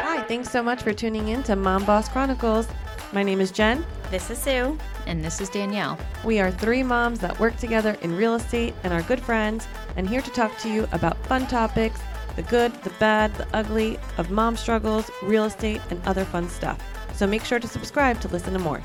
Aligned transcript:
Hi, 0.00 0.22
thanks 0.28 0.50
so 0.50 0.62
much 0.62 0.82
for 0.82 0.92
tuning 0.92 1.28
in 1.28 1.42
to 1.44 1.56
Mom 1.56 1.84
Boss 1.84 2.08
Chronicles. 2.08 2.68
My 3.12 3.22
name 3.22 3.40
is 3.40 3.50
Jen. 3.50 3.84
This 4.10 4.30
is 4.30 4.38
Sue. 4.38 4.76
And 5.06 5.24
this 5.24 5.40
is 5.40 5.48
Danielle. 5.48 5.98
We 6.24 6.40
are 6.40 6.50
three 6.50 6.82
moms 6.82 7.18
that 7.20 7.40
work 7.40 7.56
together 7.56 7.96
in 8.02 8.14
real 8.16 8.34
estate 8.34 8.74
and 8.84 8.92
are 8.92 9.02
good 9.02 9.20
friends, 9.20 9.66
and 9.96 10.08
here 10.08 10.20
to 10.20 10.30
talk 10.30 10.56
to 10.58 10.68
you 10.68 10.86
about 10.92 11.16
fun 11.26 11.46
topics 11.46 12.00
the 12.36 12.42
good, 12.42 12.72
the 12.84 12.90
bad, 12.90 13.34
the 13.34 13.46
ugly 13.52 13.98
of 14.16 14.30
mom 14.30 14.56
struggles, 14.56 15.10
real 15.22 15.44
estate, 15.44 15.80
and 15.90 16.00
other 16.06 16.24
fun 16.24 16.48
stuff. 16.48 16.80
So 17.14 17.26
make 17.26 17.44
sure 17.44 17.58
to 17.58 17.66
subscribe 17.66 18.20
to 18.20 18.28
listen 18.28 18.52
to 18.52 18.58
more. 18.58 18.82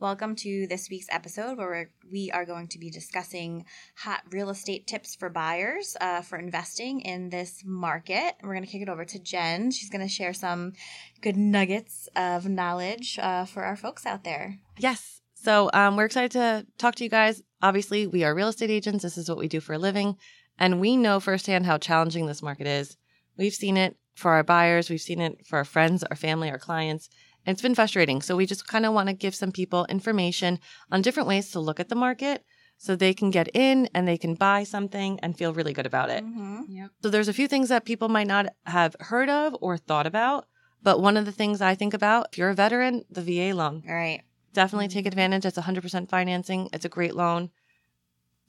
Welcome 0.00 0.36
to 0.36 0.68
this 0.68 0.88
week's 0.88 1.08
episode 1.10 1.58
where 1.58 1.90
we're, 2.08 2.44
going 2.44 2.68
to 2.68 2.78
be 2.78 2.88
discussing 2.88 3.64
hot 3.96 4.22
real 4.30 4.48
estate 4.48 4.86
tips 4.86 5.16
for 5.16 5.28
buyers 5.28 5.96
uh, 6.00 6.22
for 6.22 6.38
investing 6.38 7.00
in 7.00 7.30
this 7.30 7.64
market. 7.64 8.34
We're 8.40 8.54
going 8.54 8.64
to 8.64 8.70
kick 8.70 8.82
it 8.82 8.88
over 8.88 9.04
to 9.04 9.18
Jen. 9.18 9.72
She's 9.72 9.90
going 9.90 10.06
to 10.06 10.08
share 10.08 10.32
some 10.32 10.74
good 11.20 11.36
nuggets 11.36 12.08
of 12.14 12.48
knowledge 12.48 13.18
uh, 13.20 13.44
for 13.44 13.64
our 13.64 13.74
folks 13.74 14.06
out 14.06 14.22
there. 14.22 14.60
Yes. 14.78 15.20
So 15.34 15.68
um, 15.74 15.96
we're 15.96 16.04
excited 16.04 16.30
to 16.30 16.64
talk 16.78 16.94
to 16.94 17.04
you 17.04 17.10
guys. 17.10 17.42
Obviously, 17.60 18.06
we 18.06 18.22
are 18.22 18.36
real 18.36 18.48
estate 18.48 18.70
agents. 18.70 19.02
This 19.02 19.18
is 19.18 19.28
what 19.28 19.38
we 19.38 19.48
do 19.48 19.58
for 19.58 19.72
a 19.72 19.78
living. 19.78 20.16
And 20.60 20.78
we 20.78 20.96
know 20.96 21.18
firsthand 21.18 21.66
how 21.66 21.76
challenging 21.76 22.26
this 22.26 22.40
market 22.40 22.68
is. 22.68 22.96
We've 23.36 23.52
seen 23.52 23.76
it 23.76 23.96
for 24.14 24.30
our 24.30 24.44
buyers, 24.44 24.90
we've 24.90 25.00
seen 25.00 25.20
it 25.20 25.44
for 25.44 25.56
our 25.56 25.64
friends, 25.64 26.04
our 26.04 26.16
family, 26.16 26.50
our 26.50 26.58
clients. 26.58 27.08
And 27.48 27.54
it's 27.54 27.62
been 27.62 27.74
frustrating. 27.74 28.20
So 28.20 28.36
we 28.36 28.44
just 28.44 28.68
kind 28.68 28.84
of 28.84 28.92
want 28.92 29.08
to 29.08 29.14
give 29.14 29.34
some 29.34 29.52
people 29.52 29.86
information 29.88 30.60
on 30.92 31.00
different 31.00 31.30
ways 31.30 31.50
to 31.52 31.60
look 31.60 31.80
at 31.80 31.88
the 31.88 31.94
market 31.94 32.44
so 32.76 32.94
they 32.94 33.14
can 33.14 33.30
get 33.30 33.48
in 33.54 33.88
and 33.94 34.06
they 34.06 34.18
can 34.18 34.34
buy 34.34 34.64
something 34.64 35.18
and 35.20 35.34
feel 35.34 35.54
really 35.54 35.72
good 35.72 35.86
about 35.86 36.10
it. 36.10 36.22
Mm-hmm. 36.22 36.64
Yep. 36.68 36.90
So 37.02 37.08
there's 37.08 37.26
a 37.28 37.32
few 37.32 37.48
things 37.48 37.70
that 37.70 37.86
people 37.86 38.10
might 38.10 38.26
not 38.26 38.48
have 38.66 38.96
heard 39.00 39.30
of 39.30 39.56
or 39.62 39.78
thought 39.78 40.06
about. 40.06 40.44
But 40.82 41.00
one 41.00 41.16
of 41.16 41.24
the 41.24 41.32
things 41.32 41.62
I 41.62 41.74
think 41.74 41.94
about, 41.94 42.28
if 42.32 42.36
you're 42.36 42.50
a 42.50 42.54
veteran, 42.54 43.06
the 43.10 43.22
VA 43.22 43.56
loan. 43.56 43.82
All 43.88 43.94
right. 43.94 44.20
Definitely 44.52 44.88
take 44.88 45.06
advantage. 45.06 45.46
It's 45.46 45.56
100% 45.56 46.06
financing. 46.10 46.68
It's 46.74 46.84
a 46.84 46.90
great 46.90 47.16
loan. 47.16 47.48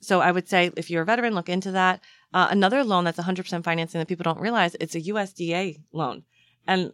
So 0.00 0.20
I 0.20 0.30
would 0.30 0.46
say 0.46 0.72
if 0.76 0.90
you're 0.90 1.04
a 1.04 1.06
veteran, 1.06 1.34
look 1.34 1.48
into 1.48 1.70
that. 1.70 2.02
Uh, 2.34 2.48
another 2.50 2.84
loan 2.84 3.04
that's 3.04 3.18
100% 3.18 3.64
financing 3.64 3.98
that 3.98 4.08
people 4.08 4.24
don't 4.24 4.40
realize, 4.40 4.76
it's 4.78 4.94
a 4.94 5.00
USDA 5.00 5.78
loan. 5.90 6.24
And 6.66 6.92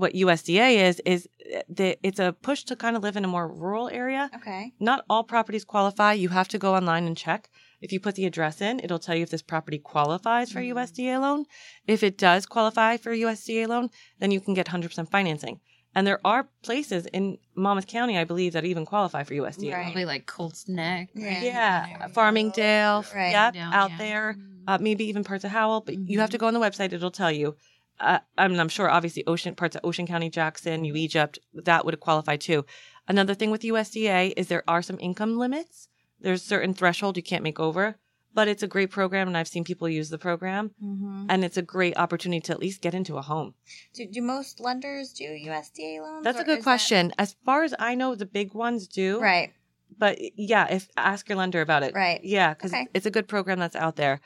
what 0.00 0.14
USDA 0.14 0.76
is, 0.88 1.00
is 1.06 1.28
the, 1.68 1.96
it's 2.02 2.18
a 2.18 2.34
push 2.42 2.64
to 2.64 2.76
kind 2.76 2.96
of 2.96 3.02
live 3.02 3.16
in 3.16 3.24
a 3.24 3.28
more 3.28 3.46
rural 3.48 3.88
area. 3.88 4.30
Okay. 4.36 4.72
Not 4.80 5.04
all 5.10 5.24
properties 5.24 5.64
qualify. 5.64 6.12
You 6.14 6.28
have 6.30 6.48
to 6.48 6.58
go 6.58 6.74
online 6.74 7.06
and 7.06 7.16
check. 7.16 7.48
If 7.80 7.92
you 7.92 8.00
put 8.00 8.14
the 8.14 8.26
address 8.26 8.60
in, 8.60 8.80
it'll 8.80 8.98
tell 8.98 9.14
you 9.16 9.22
if 9.22 9.30
this 9.30 9.42
property 9.42 9.78
qualifies 9.78 10.50
for 10.52 10.60
Mhm. 10.60 10.68
USDA 10.74 11.18
loan. 11.20 11.44
If 11.86 12.02
it 12.02 12.18
does 12.18 12.46
qualify 12.46 12.96
for 12.98 13.12
USDA 13.12 13.66
loan, 13.66 13.90
then 14.18 14.30
you 14.30 14.40
can 14.40 14.54
get 14.54 14.66
100% 14.68 15.10
financing. 15.10 15.60
And 15.94 16.06
there 16.06 16.20
are 16.24 16.48
places 16.62 17.06
in 17.06 17.38
Monmouth 17.56 17.88
County, 17.88 18.16
I 18.16 18.22
believe, 18.24 18.52
that 18.52 18.64
even 18.64 18.86
qualify 18.86 19.24
for 19.24 19.34
USDA. 19.34 19.72
Right. 19.74 19.82
Probably 19.84 20.04
like 20.04 20.26
Colts 20.26 20.68
Neck. 20.68 21.08
Yeah. 21.14 21.40
Yeah, 21.42 22.08
Farmingdale, 22.14 23.12
Right. 23.14 23.32
yep, 23.32 23.54
Down, 23.54 23.74
out 23.74 23.90
yeah. 23.90 23.98
there, 23.98 24.36
uh, 24.68 24.78
maybe 24.80 25.04
even 25.06 25.24
parts 25.24 25.44
of 25.44 25.50
Howell. 25.50 25.80
But 25.80 25.96
you 26.08 26.20
have 26.20 26.30
to 26.30 26.38
go 26.38 26.46
on 26.46 26.54
the 26.54 26.60
website; 26.60 26.92
it'll 26.92 27.10
tell 27.10 27.32
you. 27.32 27.56
Uh, 28.00 28.18
I 28.38 28.48
mean, 28.48 28.58
I'm 28.58 28.68
sure, 28.70 28.88
obviously, 28.90 29.26
Ocean 29.26 29.54
parts 29.54 29.76
of 29.76 29.82
Ocean 29.84 30.06
County, 30.06 30.30
Jackson, 30.30 30.80
New 30.80 30.94
Egypt, 30.96 31.38
that 31.54 31.84
would 31.84 32.00
qualify 32.00 32.36
too. 32.36 32.64
Another 33.06 33.34
thing 33.34 33.50
with 33.50 33.62
USDA 33.62 34.32
is 34.36 34.48
there 34.48 34.64
are 34.66 34.82
some 34.82 34.96
income 35.00 35.38
limits. 35.38 35.88
There's 36.20 36.42
certain 36.42 36.74
threshold 36.74 37.16
you 37.16 37.22
can't 37.22 37.42
make 37.42 37.60
over, 37.60 37.96
but 38.32 38.48
it's 38.48 38.62
a 38.62 38.68
great 38.68 38.90
program, 38.90 39.28
and 39.28 39.36
I've 39.36 39.48
seen 39.48 39.64
people 39.64 39.88
use 39.88 40.08
the 40.10 40.18
program, 40.18 40.70
Mm-hmm. 40.82 41.26
and 41.28 41.44
it's 41.44 41.56
a 41.56 41.62
great 41.62 41.96
opportunity 41.98 42.40
to 42.42 42.52
at 42.52 42.60
least 42.60 42.80
get 42.80 42.94
into 42.94 43.16
a 43.16 43.22
home. 43.22 43.54
Do, 43.94 44.06
do 44.06 44.22
most 44.22 44.60
lenders 44.60 45.12
do 45.12 45.24
USDA 45.24 46.00
loans? 46.00 46.24
That's 46.24 46.38
a 46.40 46.44
good 46.44 46.62
question. 46.62 47.12
As 47.18 47.36
far 47.44 47.64
as 47.64 47.74
I 47.78 47.94
know, 47.96 48.14
the 48.14 48.26
big 48.26 48.54
ones 48.54 48.86
do. 48.86 49.20
Right. 49.20 49.52
But 49.98 50.18
yeah, 50.36 50.68
if 50.70 50.88
ask 50.96 51.28
your 51.28 51.36
lender 51.36 51.60
about 51.60 51.82
it. 51.82 51.94
Right. 51.94 52.20
Yeah, 52.22 52.54
because 52.54 52.72
Okay. 52.72 52.86
it's 52.94 53.06
a 53.06 53.10
good 53.10 53.28
program 53.28 53.58
that's 53.58 53.76
out 53.76 53.96
there. 53.96 54.20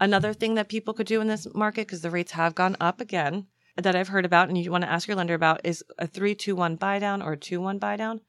Another 0.00 0.32
thing 0.32 0.54
that 0.54 0.68
people 0.68 0.94
could 0.94 1.06
do 1.06 1.20
in 1.20 1.26
this 1.26 1.46
market, 1.54 1.86
because 1.86 2.02
the 2.02 2.10
rates 2.10 2.32
have 2.32 2.54
gone 2.54 2.76
up 2.80 3.00
again, 3.00 3.46
that 3.76 3.94
I've 3.96 4.08
heard 4.08 4.24
about, 4.24 4.48
and 4.48 4.58
you 4.58 4.70
want 4.70 4.82
to 4.84 4.90
ask 4.90 5.06
your 5.08 5.16
lender 5.16 5.34
about, 5.34 5.60
is 5.64 5.84
a 5.98 6.06
three 6.06 6.34
two 6.34 6.54
one 6.56 6.76
buy 6.76 6.98
down 6.98 7.22
or 7.22 7.32
a 7.32 7.36
two 7.36 7.60
one 7.60 7.78
buy 7.78 7.96
down. 7.96 8.20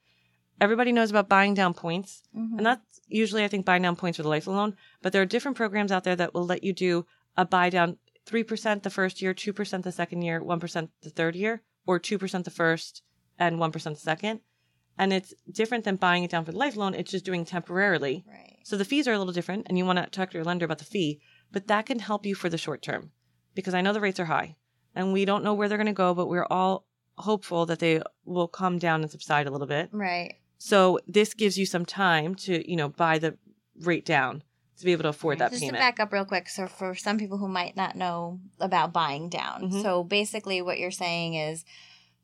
Everybody 0.61 0.91
knows 0.91 1.09
about 1.09 1.29
buying 1.29 1.53
down 1.53 1.73
points, 1.73 2.21
Mhm. 2.35 2.57
and 2.57 2.65
that's 2.65 2.99
usually 3.07 3.43
I 3.43 3.47
think 3.47 3.65
buying 3.65 3.81
down 3.83 3.95
points 3.95 4.17
for 4.17 4.23
the 4.23 4.29
life 4.29 4.45
loan. 4.47 4.75
But 5.01 5.13
there 5.13 5.21
are 5.21 5.25
different 5.25 5.57
programs 5.57 5.91
out 5.91 6.03
there 6.03 6.15
that 6.17 6.33
will 6.33 6.45
let 6.45 6.63
you 6.63 6.73
do 6.73 7.05
a 7.37 7.45
buy 7.45 7.69
down 7.69 7.97
three 8.25 8.43
percent 8.43 8.83
the 8.83 8.89
first 8.89 9.21
year, 9.21 9.33
two 9.33 9.53
percent 9.53 9.83
the 9.83 9.91
second 9.91 10.21
year, 10.21 10.43
one 10.43 10.59
percent 10.59 10.91
the 11.01 11.09
third 11.09 11.35
year, 11.35 11.61
or 11.85 11.97
two 11.97 12.17
percent 12.17 12.45
the 12.45 12.51
first 12.51 13.01
and 13.37 13.57
one 13.59 13.71
percent 13.71 13.95
the 13.95 14.01
second. 14.01 14.41
And 14.97 15.13
it's 15.13 15.33
different 15.49 15.85
than 15.85 15.95
buying 15.95 16.25
it 16.25 16.31
down 16.31 16.43
for 16.43 16.51
the 16.51 16.57
life 16.57 16.75
loan. 16.75 16.93
It's 16.93 17.11
just 17.11 17.23
doing 17.25 17.45
temporarily. 17.45 18.25
Right. 18.27 18.57
So 18.65 18.75
the 18.75 18.83
fees 18.85 19.07
are 19.07 19.13
a 19.13 19.17
little 19.17 19.33
different, 19.33 19.65
and 19.67 19.77
you 19.77 19.85
want 19.85 19.97
to 19.97 20.05
talk 20.07 20.29
to 20.31 20.37
your 20.37 20.43
lender 20.43 20.65
about 20.65 20.79
the 20.79 20.83
fee, 20.85 21.21
but 21.51 21.67
that 21.67 21.85
can 21.85 21.99
help 21.99 22.25
you 22.25 22.35
for 22.35 22.49
the 22.49 22.57
short 22.57 22.81
term 22.81 23.11
because 23.55 23.73
I 23.73 23.81
know 23.81 23.93
the 23.93 24.01
rates 24.01 24.19
are 24.19 24.25
high 24.25 24.55
and 24.95 25.13
we 25.13 25.25
don't 25.25 25.43
know 25.43 25.53
where 25.53 25.67
they're 25.69 25.77
going 25.77 25.87
to 25.87 25.93
go, 25.93 26.13
but 26.13 26.27
we're 26.27 26.47
all 26.49 26.85
hopeful 27.17 27.65
that 27.65 27.79
they 27.79 28.01
will 28.25 28.47
come 28.47 28.77
down 28.79 29.01
and 29.01 29.11
subside 29.11 29.47
a 29.47 29.51
little 29.51 29.67
bit. 29.67 29.89
Right. 29.91 30.35
So 30.57 30.99
this 31.07 31.33
gives 31.33 31.57
you 31.57 31.65
some 31.65 31.85
time 31.85 32.35
to, 32.35 32.69
you 32.69 32.75
know, 32.75 32.89
buy 32.89 33.19
the 33.19 33.37
rate 33.81 34.05
down 34.05 34.43
to 34.77 34.85
be 34.85 34.91
able 34.93 35.03
to 35.03 35.09
afford 35.09 35.39
that 35.39 35.51
Just 35.51 35.61
payment. 35.61 35.77
to 35.77 35.81
back 35.81 35.99
up 35.99 36.13
real 36.13 36.23
quick, 36.25 36.47
so 36.47 36.65
for 36.67 36.95
some 36.95 37.17
people 37.17 37.37
who 37.37 37.47
might 37.49 37.75
not 37.75 37.95
know 37.97 38.39
about 38.61 38.93
buying 38.93 39.27
down, 39.29 39.69
Mhm. 39.71 39.81
so 39.81 40.03
basically 40.05 40.61
what 40.61 40.79
you're 40.79 40.91
saying 40.91 41.33
is 41.33 41.65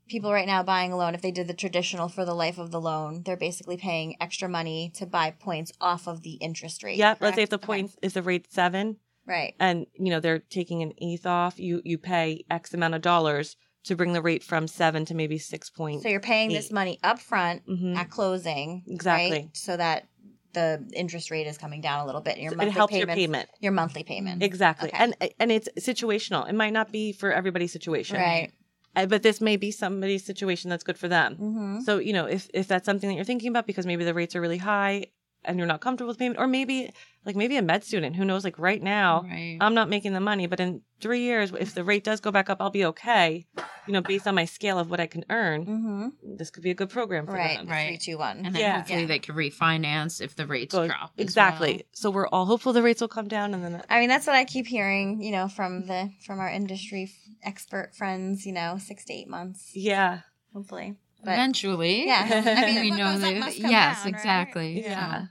people 0.07 0.31
right 0.31 0.47
now 0.47 0.63
buying 0.63 0.93
a 0.93 0.97
loan, 0.97 1.15
if 1.15 1.21
they 1.21 1.31
did 1.31 1.47
the 1.47 1.53
traditional 1.53 2.07
for 2.07 2.23
the 2.23 2.33
life 2.33 2.57
of 2.57 2.71
the 2.71 2.79
loan, 2.79 3.23
they're 3.23 3.35
basically 3.35 3.75
paying 3.75 4.15
extra 4.21 4.47
money 4.47 4.89
to 4.95 5.05
buy 5.05 5.31
points 5.31 5.73
off 5.81 6.07
of 6.07 6.21
the 6.21 6.33
interest 6.35 6.81
rate. 6.83 6.97
yeah, 6.97 7.15
let's 7.19 7.35
say 7.35 7.43
if 7.43 7.49
the? 7.49 7.55
Okay. 7.57 7.65
points 7.65 7.97
is 8.01 8.13
the 8.13 8.21
rate 8.21 8.49
seven 8.51 8.97
Right. 9.27 9.55
and 9.59 9.87
you 9.97 10.09
know 10.11 10.19
they're 10.19 10.39
taking 10.39 10.81
an 10.83 10.93
eighth 11.01 11.25
off, 11.25 11.59
you 11.59 11.81
you 11.83 11.97
pay 11.97 12.45
X 12.49 12.73
amount 12.73 12.93
of 12.93 13.01
dollars 13.01 13.55
to 13.85 13.95
bring 13.95 14.13
the 14.13 14.21
rate 14.21 14.43
from 14.43 14.67
seven 14.67 15.05
to 15.05 15.13
maybe 15.15 15.37
six 15.37 15.69
point. 15.69 16.01
So 16.03 16.09
you're 16.09 16.19
paying 16.19 16.49
this 16.49 16.71
money 16.71 16.99
up 17.03 17.19
front 17.19 17.65
Mhm. 17.67 17.95
at 17.95 18.09
closing. 18.09 18.83
Exactly. 18.87 19.31
Right? 19.31 19.49
So 19.53 19.77
that 19.77 20.07
the 20.53 20.87
interest 20.93 21.31
rate 21.31 21.47
is 21.47 21.57
coming 21.57 21.81
down 21.81 21.99
a 21.99 22.05
little 22.05 22.21
bit. 22.21 22.37
Your 22.37 22.51
So 22.51 22.55
monthly 22.57 22.69
it 22.71 22.73
helps 22.75 22.93
your 22.95 23.07
payment. 23.07 23.49
Your 23.59 23.73
monthly 23.73 24.03
payment. 24.03 24.41
Exactly. 24.41 24.89
Okay. 24.89 24.97
And 25.03 25.15
and 25.39 25.51
it's 25.51 25.67
situational. 25.79 26.47
It 26.49 26.55
might 26.55 26.71
not 26.73 26.91
be 26.91 27.11
for 27.11 27.31
everybody's 27.31 27.71
situation. 27.73 28.17
Right. 28.17 28.51
Uh, 28.95 29.05
But 29.05 29.21
this 29.23 29.41
may 29.41 29.57
be 29.57 29.71
somebody's 29.71 30.23
situation 30.23 30.69
that's 30.69 30.83
good 30.85 30.97
for 30.97 31.09
them. 31.09 31.35
Mm-hmm. 31.35 31.79
So, 31.81 31.97
you 31.97 32.13
know, 32.13 32.25
if 32.25 32.49
if 32.53 32.67
that's 32.67 32.85
something 32.85 33.09
that 33.09 33.15
you're 33.15 33.25
thinking 33.25 33.49
about 33.49 33.67
because 33.67 33.85
maybe 33.85 34.05
the 34.05 34.13
rates 34.13 34.35
are 34.35 34.41
really 34.41 34.57
high 34.59 35.07
and 35.47 35.57
you're 35.57 35.67
not 35.67 35.81
comfortable 35.81 36.09
with 36.09 36.17
payment 36.19 36.39
or 36.39 36.47
maybe 36.47 36.91
like 37.25 37.35
maybe 37.35 37.57
a 37.57 37.61
med 37.61 37.83
student 37.83 38.15
who 38.15 38.23
knows 38.25 38.43
like 38.43 38.57
right 38.59 38.81
now 38.83 39.21
Right. 39.23 39.57
I'm 39.59 39.73
not 39.73 39.89
making 39.89 40.13
the 40.13 40.19
money, 40.19 40.45
but 40.47 40.59
in 40.59 40.81
3 41.01 41.19
years 41.21 41.51
if 41.59 41.73
the 41.73 41.83
rate 41.83 42.03
does 42.03 42.19
go 42.19 42.31
back 42.31 42.49
up, 42.49 42.57
I'll 42.61 42.69
be 42.69 42.85
okay, 42.85 43.45
you 43.87 43.93
know, 43.93 44.01
based 44.01 44.27
on 44.27 44.35
my 44.35 44.45
scale 44.45 44.77
of 44.77 44.89
what 44.91 44.99
I 44.99 45.07
can 45.07 45.25
earn. 45.29 45.65
Mm-hmm. 45.65 46.35
This 46.37 46.51
could 46.51 46.61
be 46.63 46.69
a 46.71 46.75
good 46.75 46.89
program 46.89 47.25
for 47.25 47.33
Right. 47.33 47.57
them. 47.57 47.67
Right. 47.67 47.87
Three, 47.99 48.13
two, 48.13 48.17
one. 48.19 48.45
and 48.45 48.53
then 48.53 48.61
Yeah. 48.61 48.77
hopefully 48.77 49.01
Yeah. 49.01 49.07
they 49.07 49.19
could 49.19 49.35
refinance 49.35 50.21
if 50.21 50.35
the 50.35 50.45
rates 50.45 50.73
Go- 50.75 50.87
drop. 50.87 51.11
as 51.17 51.23
exactly. 51.23 51.73
well. 51.73 51.81
So 51.93 52.11
we're 52.11 52.27
all 52.27 52.45
hopeful 52.45 52.73
the 52.73 52.83
rates 52.83 53.01
will 53.01 53.07
come 53.07 53.27
down 53.27 53.53
and 53.53 53.63
then 53.63 53.81
I 53.89 53.99
mean, 53.99 54.09
that's 54.09 54.27
what 54.27 54.35
I 54.35 54.45
keep 54.45 54.67
hearing, 54.67 55.21
you 55.21 55.31
know, 55.31 55.47
from 55.47 55.87
the 55.87 56.11
from 56.25 56.39
our 56.39 56.49
industry 56.49 57.03
f- 57.11 57.33
expert 57.43 57.95
friends. 57.95 58.45
You 58.45 58.53
know, 58.53 58.77
six 58.77 59.03
to 59.05 59.13
eight 59.13 59.27
months, 59.27 59.71
yeah. 59.73 60.19
hopefully. 60.53 60.95
But 61.23 61.33
Eventually. 61.33 62.05
Yeah. 62.05 62.43
I 62.57 62.65
mean, 62.67 62.81
we 62.81 62.91
know 62.99 63.11
goes 63.13 63.21
that. 63.21 63.57
Yes, 63.57 63.59
down, 63.59 63.71
right? 63.71 64.05
exactly. 64.13 64.83
Yeah. 64.83 65.25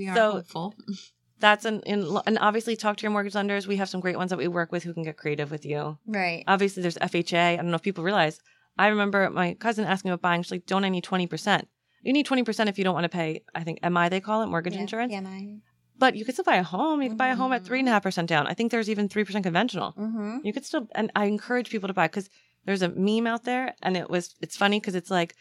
So 0.00 0.04
we 0.04 0.08
are 0.08 0.14
So- 0.16 0.32
hopeful. 0.32 0.74
That's 1.38 1.64
an 1.64 1.80
in, 1.86 2.18
and 2.26 2.38
obviously 2.38 2.76
talk 2.76 2.98
to 2.98 3.02
your 3.02 3.10
mortgage 3.12 3.34
lenders. 3.34 3.66
We 3.66 3.76
have 3.76 3.88
some 3.88 4.00
great 4.02 4.16
ones 4.18 4.28
that 4.28 4.36
we 4.38 4.46
work 4.46 4.70
with 4.72 4.82
who 4.82 4.92
can 4.92 5.02
get 5.04 5.16
creative 5.16 5.50
with 5.50 5.64
you. 5.64 5.96
right, 6.06 6.44
Obviously, 6.46 6.82
there's 6.82 6.98
FHA. 6.98 7.54
I 7.54 7.56
don't 7.56 7.70
know 7.70 7.76
if 7.76 7.82
people 7.82 8.04
realize. 8.04 8.38
I 8.76 8.88
remember 8.88 9.30
my 9.30 9.54
cousin 9.54 9.86
asking 9.86 10.10
about 10.10 10.20
buying. 10.20 10.42
She's 10.42 10.50
like, 10.52 10.66
"Don't 10.66 10.84
I 10.84 10.90
need 10.90 11.02
twenty 11.04 11.26
percent? 11.26 11.66
You 12.02 12.12
need 12.12 12.26
twenty 12.26 12.42
percent 12.42 12.68
if 12.68 12.76
you 12.76 12.84
don't 12.84 12.92
want 12.94 13.04
to 13.04 13.08
pay. 13.08 13.40
I 13.54 13.64
think 13.64 13.78
MI 13.82 14.10
they 14.10 14.20
call 14.20 14.42
it 14.42 14.46
mortgage 14.48 14.74
yeah, 14.74 14.80
insurance. 14.82 15.12
Yeah, 15.12 15.20
mine. 15.22 15.62
But 15.98 16.14
you 16.14 16.24
could 16.26 16.34
still 16.34 16.44
buy 16.44 16.56
a 16.56 16.62
home. 16.62 17.00
You 17.02 17.08
could 17.08 17.18
buy 17.18 17.28
a 17.28 17.36
home 17.36 17.52
at 17.54 17.62
Mhm. 17.62 17.66
three 17.66 17.78
and 17.80 17.88
a 17.88 17.92
half 17.92 18.02
percent 18.02 18.28
down. 18.28 18.46
I 18.46 18.52
think 18.54 18.70
there's 18.70 18.90
even 18.90 19.08
three 19.08 19.24
percent 19.24 19.42
conventional. 19.44 19.92
Mm-hmm. 19.98 20.38
You 20.44 20.52
could 20.52 20.66
still, 20.66 20.88
and 20.94 21.10
I 21.16 21.24
encourage 21.24 21.70
people 21.70 21.88
to 21.88 21.94
buy 21.94 22.06
because 22.08 22.28
there's 22.66 22.82
a 22.82 22.90
meme 22.90 23.26
out 23.26 23.44
there, 23.44 23.74
and 23.82 23.96
it 23.96 24.10
was 24.10 24.34
it's 24.42 24.56
funny 24.58 24.78
because 24.78 24.94
it's 24.94 25.10
like 25.10 25.34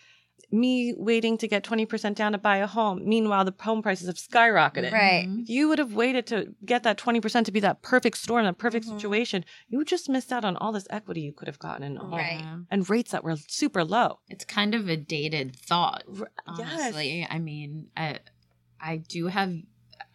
me 0.51 0.93
waiting 0.97 1.37
to 1.39 1.47
get 1.47 1.63
twenty 1.63 1.85
percent 1.85 2.17
down 2.17 2.31
to 2.33 2.37
buy 2.37 2.57
a 2.57 2.67
home. 2.67 3.01
Meanwhile, 3.07 3.45
the 3.45 3.53
home 3.59 3.81
prices 3.81 4.07
have 4.07 4.15
skyrocketed. 4.17 4.91
Right. 4.91 5.25
Mhm. 5.27 5.43
If 5.43 5.49
you 5.49 5.67
would 5.69 5.79
have 5.79 5.93
waited 5.93 6.25
to 6.27 6.53
get 6.65 6.83
that 6.83 6.97
20% 6.97 7.45
to 7.45 7.51
be 7.51 7.59
that 7.61 7.81
perfect 7.81 8.17
storm, 8.17 8.45
that 8.45 8.57
perfect 8.57 8.85
Mhm. 8.87 8.95
situation, 8.95 9.45
you 9.67 9.83
just 9.85 10.09
missed 10.09 10.31
out 10.31 10.43
on 10.45 10.55
all 10.57 10.71
this 10.71 10.87
equity 10.89 11.21
you 11.21 11.33
could 11.33 11.47
have 11.47 11.59
gotten 11.59 11.83
in 11.83 11.97
a 11.97 12.01
home. 12.01 12.11
Right. 12.13 12.43
And 12.71 12.89
rates 12.89 13.11
that 13.11 13.23
were 13.23 13.37
super 13.47 13.83
low. 13.83 14.19
It's 14.27 14.45
kind 14.45 14.73
of 14.75 14.87
a 14.89 14.97
dated 14.97 15.55
thought. 15.55 16.03
R- 16.19 16.31
honestly 16.47 17.27
i 17.29 17.37
mean 17.39 17.87
I, 17.95 18.19
I 18.81 18.97
do 18.97 19.27
have 19.27 19.53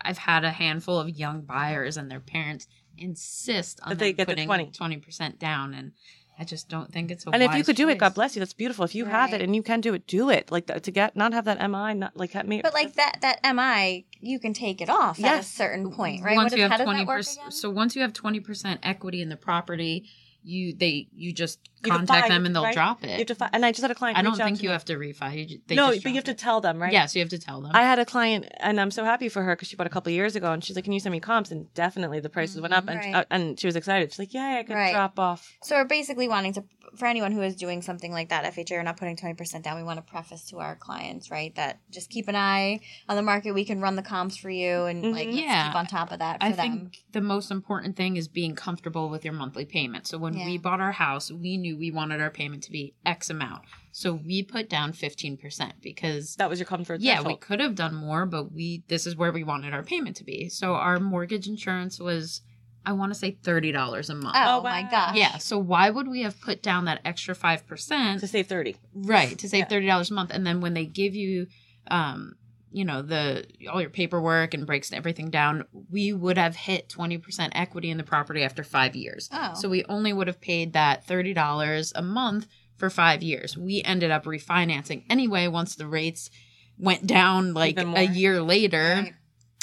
i've 0.01 0.19
had 0.19 0.45
a 0.45 0.51
handful 0.51 0.99
of 0.99 1.09
young 1.11 1.43
buyers 1.43 1.97
and 1.97 2.11
their 2.11 2.21
parents 2.21 2.67
insist 2.99 3.81
on 3.83 3.91
That 3.91 3.99
they 3.99 4.13
them 4.13 4.17
get 4.17 4.27
the 4.29 4.33
putting 4.33 4.47
20. 4.47 4.71
twenty 4.73 4.97
percent 4.99 5.39
down, 5.39 5.75
and 5.75 5.93
I 6.39 6.45
just 6.45 6.69
don't 6.69 6.91
think 6.93 7.11
it's 7.11 7.27
a. 7.27 7.31
and 7.31 7.43
if 7.43 7.51
you 7.53 7.59
wise 7.59 7.67
could 7.67 7.77
do 7.77 7.89
it, 7.89 7.99
God 7.99 8.15
bless 8.15 8.35
you. 8.35 8.41
That's 8.41 8.53
beautiful. 8.53 8.85
If 8.85 8.95
you 8.95 9.05
have 9.05 9.33
it 9.33 9.41
and 9.41 9.55
you 9.55 9.63
can 9.63 9.81
do 9.81 9.95
it, 9.95 10.07
do 10.07 10.31
it. 10.31 10.51
Like 10.51 10.67
to 10.67 10.91
get 10.91 11.15
not 11.15 11.33
have 11.33 11.45
that 11.45 11.59
MI, 11.71 11.95
not 11.95 12.17
like 12.17 12.33
have 12.33 12.47
me. 12.47 12.61
But 12.63 12.75
like 12.75 12.95
that 12.95 13.19
that 13.21 13.55
MI, 13.55 14.07
you 14.21 14.41
can 14.41 14.53
take 14.53 14.81
it 14.81 14.89
off 14.89 15.23
at 15.23 15.41
a 15.41 15.43
certain 15.43 15.93
point, 15.93 16.25
right? 16.25 16.37
Once 16.37 16.53
What 16.53 16.59
you 16.59 16.65
is- 16.65 16.71
how 16.71 16.77
have 16.77 16.79
does 16.79 16.85
twenty 16.87 17.01
that 17.01 17.07
work 17.07 17.19
percent, 17.19 17.55
so 17.55 17.71
once 17.71 17.95
you 17.95 18.03
have 18.03 18.13
twenty 18.13 18.41
percent 18.41 18.81
equity 18.83 19.23
in 19.23 19.29
the 19.29 19.37
property, 19.37 20.09
you 20.43 20.75
they 20.75 21.09
you 21.15 21.33
just 21.33 21.59
You 21.65 21.65
have 21.65 21.74
to 21.74 21.74
contact 21.91 22.21
find 22.23 22.33
them 22.33 22.43
it, 22.43 22.47
and 22.47 22.57
they'll 22.57 22.65
right? 22.65 22.75
drop 22.75 23.03
You 23.03 23.09
it. 23.11 23.19
have 23.19 23.27
to 23.29 23.35
fi- 23.35 23.51
and 23.53 23.65
I 23.65 23.71
just 23.73 23.83
had 23.83 23.91
a 23.91 23.95
client. 23.95 24.19
I 24.19 24.23
don't 24.23 24.33
out 24.41 24.45
think 24.45 24.59
to 24.59 24.63
you 24.63 24.69
me. 24.71 24.73
have 24.73 24.85
to 24.87 24.95
refi. 24.97 25.49
You 25.51 25.61
They 25.67 25.75
no, 25.75 25.91
just 25.93 26.03
but 26.05 26.11
you 26.11 26.17
have 26.17 26.25
drop 26.25 26.37
to 26.37 26.43
tell 26.43 26.61
them, 26.61 26.81
right? 26.81 26.93
Yes, 26.93 27.15
you 27.15 27.21
have 27.21 27.29
to 27.31 27.39
tell 27.39 27.61
them. 27.61 27.73
I 27.75 27.83
had 27.83 27.99
a 27.99 28.05
client, 28.05 28.47
and 28.59 28.81
I'm 28.81 28.91
so 28.91 29.05
happy 29.05 29.29
for 29.29 29.43
her 29.43 29.55
because 29.57 29.69
she 29.69 29.77
bought 29.77 29.87
a 29.87 29.91
couple 29.91 30.13
years 30.13 30.37
ago, 30.37 30.53
and 30.53 30.63
she's 30.63 30.77
like, 30.77 30.85
"Can 30.85 30.93
you 30.93 31.01
send 31.01 31.13
me 31.13 31.21
comps?" 31.21 31.51
And 31.51 31.73
definitely 31.75 32.21
the 32.21 32.29
prices 32.31 32.61
went 32.61 32.75
up, 32.75 32.89
and 32.89 32.99
Right. 32.99 33.15
uh, 33.15 33.25
and 33.31 33.59
she 33.59 33.67
was 33.67 33.77
excited. 33.77 34.13
She's 34.13 34.19
like, 34.19 34.35
"Yeah, 34.35 34.57
I 34.59 34.63
could 34.63 34.75
Right. 34.75 34.93
drop 34.93 35.19
off." 35.19 35.53
So 35.63 35.77
we're 35.77 35.85
basically 35.85 36.29
wanting 36.29 36.53
to, 36.55 36.65
for 36.97 37.07
anyone 37.07 37.33
who 37.33 37.43
is 37.43 37.57
doing 37.57 37.83
something 37.83 38.13
like 38.13 38.29
that, 38.29 38.45
FHA, 38.45 38.77
we're 38.77 38.83
not 38.83 38.97
putting 38.97 39.17
20% 39.17 39.63
down. 39.65 39.77
We 39.77 39.83
want 39.83 39.99
to 39.99 40.03
preface 40.11 40.45
to 40.51 40.59
our 40.61 40.77
clients, 40.77 41.31
right, 41.31 41.55
that 41.57 41.81
just 41.91 42.11
keep 42.11 42.29
an 42.29 42.37
eye 42.37 42.81
on 43.09 43.17
the 43.17 43.23
market. 43.23 43.53
We 43.53 43.65
can 43.65 43.81
run 43.81 43.97
the 43.97 44.03
comps 44.03 44.37
for 44.37 44.51
you 44.51 44.85
and 44.85 45.13
like 45.13 45.29
Mhm. 45.29 45.33
let's 45.35 45.43
Yeah. 45.43 45.67
keep 45.69 45.77
on 45.77 45.87
top 45.87 46.13
of 46.13 46.19
that 46.21 46.41
for 46.41 46.47
I 46.47 46.53
them. 46.53 46.57
think 46.81 47.05
the 47.13 47.21
most 47.21 47.51
important 47.51 47.97
thing 47.97 48.17
is 48.17 48.29
being 48.29 48.55
comfortable 48.55 49.09
with 49.09 49.25
your 49.25 49.35
monthly 49.35 49.65
payment. 49.65 50.07
So 50.07 50.19
when 50.19 50.35
Yeah. 50.35 50.47
we 50.47 50.59
bought 50.59 50.81
our 50.81 50.93
house, 50.93 51.31
we 51.33 51.57
knew 51.57 51.74
we 51.75 51.91
wanted 51.91 52.21
our 52.21 52.31
payment 52.31 52.63
to 52.65 52.71
be 52.71 52.95
X 53.05 53.31
amount. 53.31 53.63
So 53.93 54.13
we 54.15 54.43
put 54.43 54.69
down 54.69 54.93
15% 54.93 55.73
because 55.81 56.35
That 56.37 56.51
was 56.51 56.59
your 56.59 56.67
comfort. 56.67 57.01
yeah, 57.01 57.21
we 57.23 57.37
could 57.37 57.61
have 57.61 57.75
done 57.75 57.95
more, 57.95 58.27
but 58.27 58.53
we 58.53 58.83
this 58.89 59.07
is 59.07 59.15
where 59.17 59.31
we 59.33 59.45
wanted 59.45 59.73
our 59.73 59.83
payment 59.83 60.17
to 60.17 60.25
be. 60.25 60.49
So 60.49 60.75
our 60.75 60.99
mortgage 60.99 61.47
insurance 61.47 62.01
was 62.01 62.41
I 62.87 62.93
want 62.93 63.13
to 63.15 63.19
say 63.19 63.39
$30 63.43 64.11
a 64.11 64.15
month. 64.15 64.37
Oh, 64.39 64.59
Oh, 64.59 64.63
my 64.63 64.83
wow. 64.83 64.89
gosh. 64.91 65.17
Yeah, 65.17 65.39
so 65.39 65.59
why 65.59 65.89
would 65.89 66.07
we 66.07 66.21
have 66.23 66.39
put 66.41 66.63
down 66.63 66.85
that 66.85 67.01
extra 67.05 67.35
5%? 67.35 68.21
to 68.21 68.27
save 68.27 68.47
thirty. 68.47 68.77
Right, 68.93 69.39
to 69.39 69.49
save 69.49 69.61
Yeah. 69.61 69.69
thirty 69.69 69.87
dollars 69.87 70.11
a 70.11 70.15
month, 70.15 70.31
and 70.35 70.47
then 70.47 70.61
when 70.61 70.75
they 70.75 70.85
give 70.85 71.15
you, 71.15 71.47
um, 71.91 72.35
you 72.75 72.85
know, 72.85 73.03
the 73.03 73.47
all 73.73 73.81
your 73.81 73.89
paperwork 73.89 74.53
and 74.53 74.67
breaks 74.67 74.93
everything 74.93 75.31
down, 75.31 75.65
we 75.91 76.13
would 76.13 76.37
have 76.37 76.57
hit 76.57 76.89
twenty 76.89 77.19
percent 77.19 77.53
equity 77.55 77.89
in 77.89 77.99
the 77.99 78.03
property 78.05 78.43
after 78.43 78.65
five 78.65 78.97
years. 78.97 79.29
Oh. 79.33 79.55
So 79.55 79.69
we 79.69 79.85
only 79.85 80.13
would 80.13 80.27
have 80.27 80.41
paid 80.41 80.73
that 80.73 81.07
thirty 81.07 81.33
dollars 81.33 81.93
a 81.95 82.03
month 82.03 82.49
for 82.77 82.91
five 82.91 83.23
years. 83.23 83.57
We 83.57 83.81
ended 83.85 84.11
up 84.11 84.25
refinancing 84.25 85.05
anyway 85.09 85.47
once 85.47 85.77
the 85.77 85.87
rates 85.87 86.31
went 86.77 87.07
down 87.07 87.55
like 87.55 87.79
a 87.79 88.03
year 88.09 88.43
later, 88.43 89.03
Right. 89.05 89.15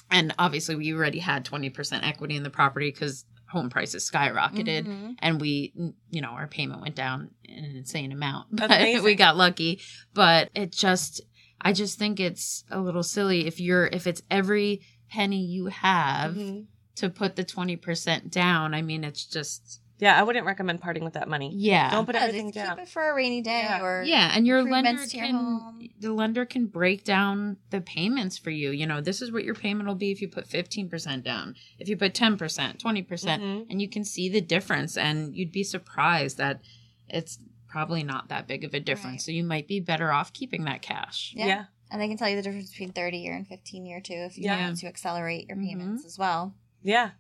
and 0.10 0.34
obviously 0.40 0.76
we 0.76 0.94
already 0.94 1.20
had 1.20 1.44
twenty 1.44 1.70
percent 1.70 2.06
equity 2.08 2.38
in 2.38 2.44
the 2.44 2.50
property 2.50 2.92
because 2.92 3.26
home 3.50 3.70
prices 3.70 4.10
skyrocketed 4.10 4.86
Mhm. 4.88 5.16
and 5.20 5.42
we 5.42 5.74
you 6.10 6.22
know 6.22 6.30
our 6.30 6.48
payment 6.48 6.80
went 6.80 6.96
down 6.96 7.32
in 7.44 7.66
an 7.66 7.76
insane 7.76 8.14
amount 8.14 8.48
but 8.50 8.70
we 9.04 9.14
got 9.14 9.36
lucky 9.36 9.82
but 10.14 10.50
it 10.56 10.72
just 10.72 11.20
i 11.62 11.72
just 11.74 11.98
think 12.00 12.20
it's 12.20 12.64
a 12.70 12.80
little 12.80 13.04
silly 13.04 13.48
if 13.48 13.60
you're 13.60 13.88
if 13.88 14.08
it's 14.08 14.22
every 14.30 14.82
penny 15.10 15.44
you 15.46 15.66
have 15.68 16.36
Mhm. 16.36 16.66
to 16.96 17.10
put 17.10 17.36
the 17.36 17.44
20% 17.44 18.30
down 18.32 18.74
i 18.74 18.82
mean 18.82 19.04
it's 19.04 19.26
just 19.26 19.80
Yeah, 20.00 20.20
I 20.20 20.24
wouldn't 20.24 20.48
recommend 20.48 20.82
parting 20.82 21.04
with 21.04 21.14
that 21.14 21.28
money. 21.30 21.52
yeah 21.54 21.92
Don't 21.92 22.08
put 22.08 22.16
Yeah, 22.16 22.22
everything 22.24 22.52
just 22.52 22.66
down. 22.66 22.76
Keep 22.78 22.88
it 22.88 22.90
for 22.90 23.08
a 23.08 23.14
rainy 23.14 23.42
day 23.42 23.62
Yeah. 23.70 23.84
or 23.84 24.04
yeah 24.04 24.32
and 24.36 24.48
your 24.48 24.64
lender 24.64 24.90
improvements 24.90 25.12
to 25.12 25.18
your 25.18 25.26
can 25.28 25.90
the 26.00 26.12
lender 26.14 26.44
can 26.46 26.66
break 26.66 27.04
down 27.04 27.58
the 27.70 27.82
payments 27.82 28.36
for 28.38 28.50
you 28.50 28.72
you 28.72 28.88
know 28.88 29.00
this 29.00 29.22
is 29.22 29.32
what 29.32 29.44
your 29.44 29.54
payment 29.54 29.88
will 29.88 29.96
be 30.06 30.12
if 30.12 30.20
you 30.22 30.28
put 30.28 30.48
15% 30.50 31.24
down 31.24 31.56
if 31.78 31.88
you 31.88 31.96
put 31.98 32.14
10% 32.16 32.38
20% 32.80 33.42
Mhm. 33.42 33.66
and 33.70 33.80
you 33.82 33.88
can 33.88 34.04
see 34.04 34.28
the 34.30 34.42
difference 34.42 34.98
and 34.98 35.36
you'd 35.36 35.52
be 35.52 35.64
surprised 35.64 36.38
that 36.38 36.62
it's 37.08 37.38
probably 37.72 38.04
not 38.04 38.28
that 38.28 38.48
big 38.48 38.64
of 38.66 38.74
a 38.74 38.80
difference 38.82 39.14
Right. 39.14 39.22
so 39.22 39.32
you 39.32 39.44
might 39.46 39.68
be 39.68 39.80
better 39.80 40.12
off 40.12 40.34
keeping 40.34 40.66
that 40.66 40.82
cash 40.82 41.34
Yeah. 41.36 41.46
Yeah. 41.48 41.66
And 41.90 42.02
they 42.02 42.08
can 42.08 42.18
tell 42.18 42.30
you 42.30 42.36
the 42.36 42.42
difference 42.42 42.70
between 42.70 42.92
30 42.92 43.18
year 43.18 43.34
and 43.36 43.48
15 43.48 43.86
year 43.86 44.02
too 44.02 44.14
if 44.30 44.38
you 44.38 44.44
Yeah. 44.46 44.62
want 44.68 44.78
to 44.80 44.88
accelerate 44.88 45.48
your 45.48 45.58
Mhm. 45.58 45.68
payments 45.68 46.06
as 46.06 46.18
well. 46.20 46.54
Yeah. 46.84 47.12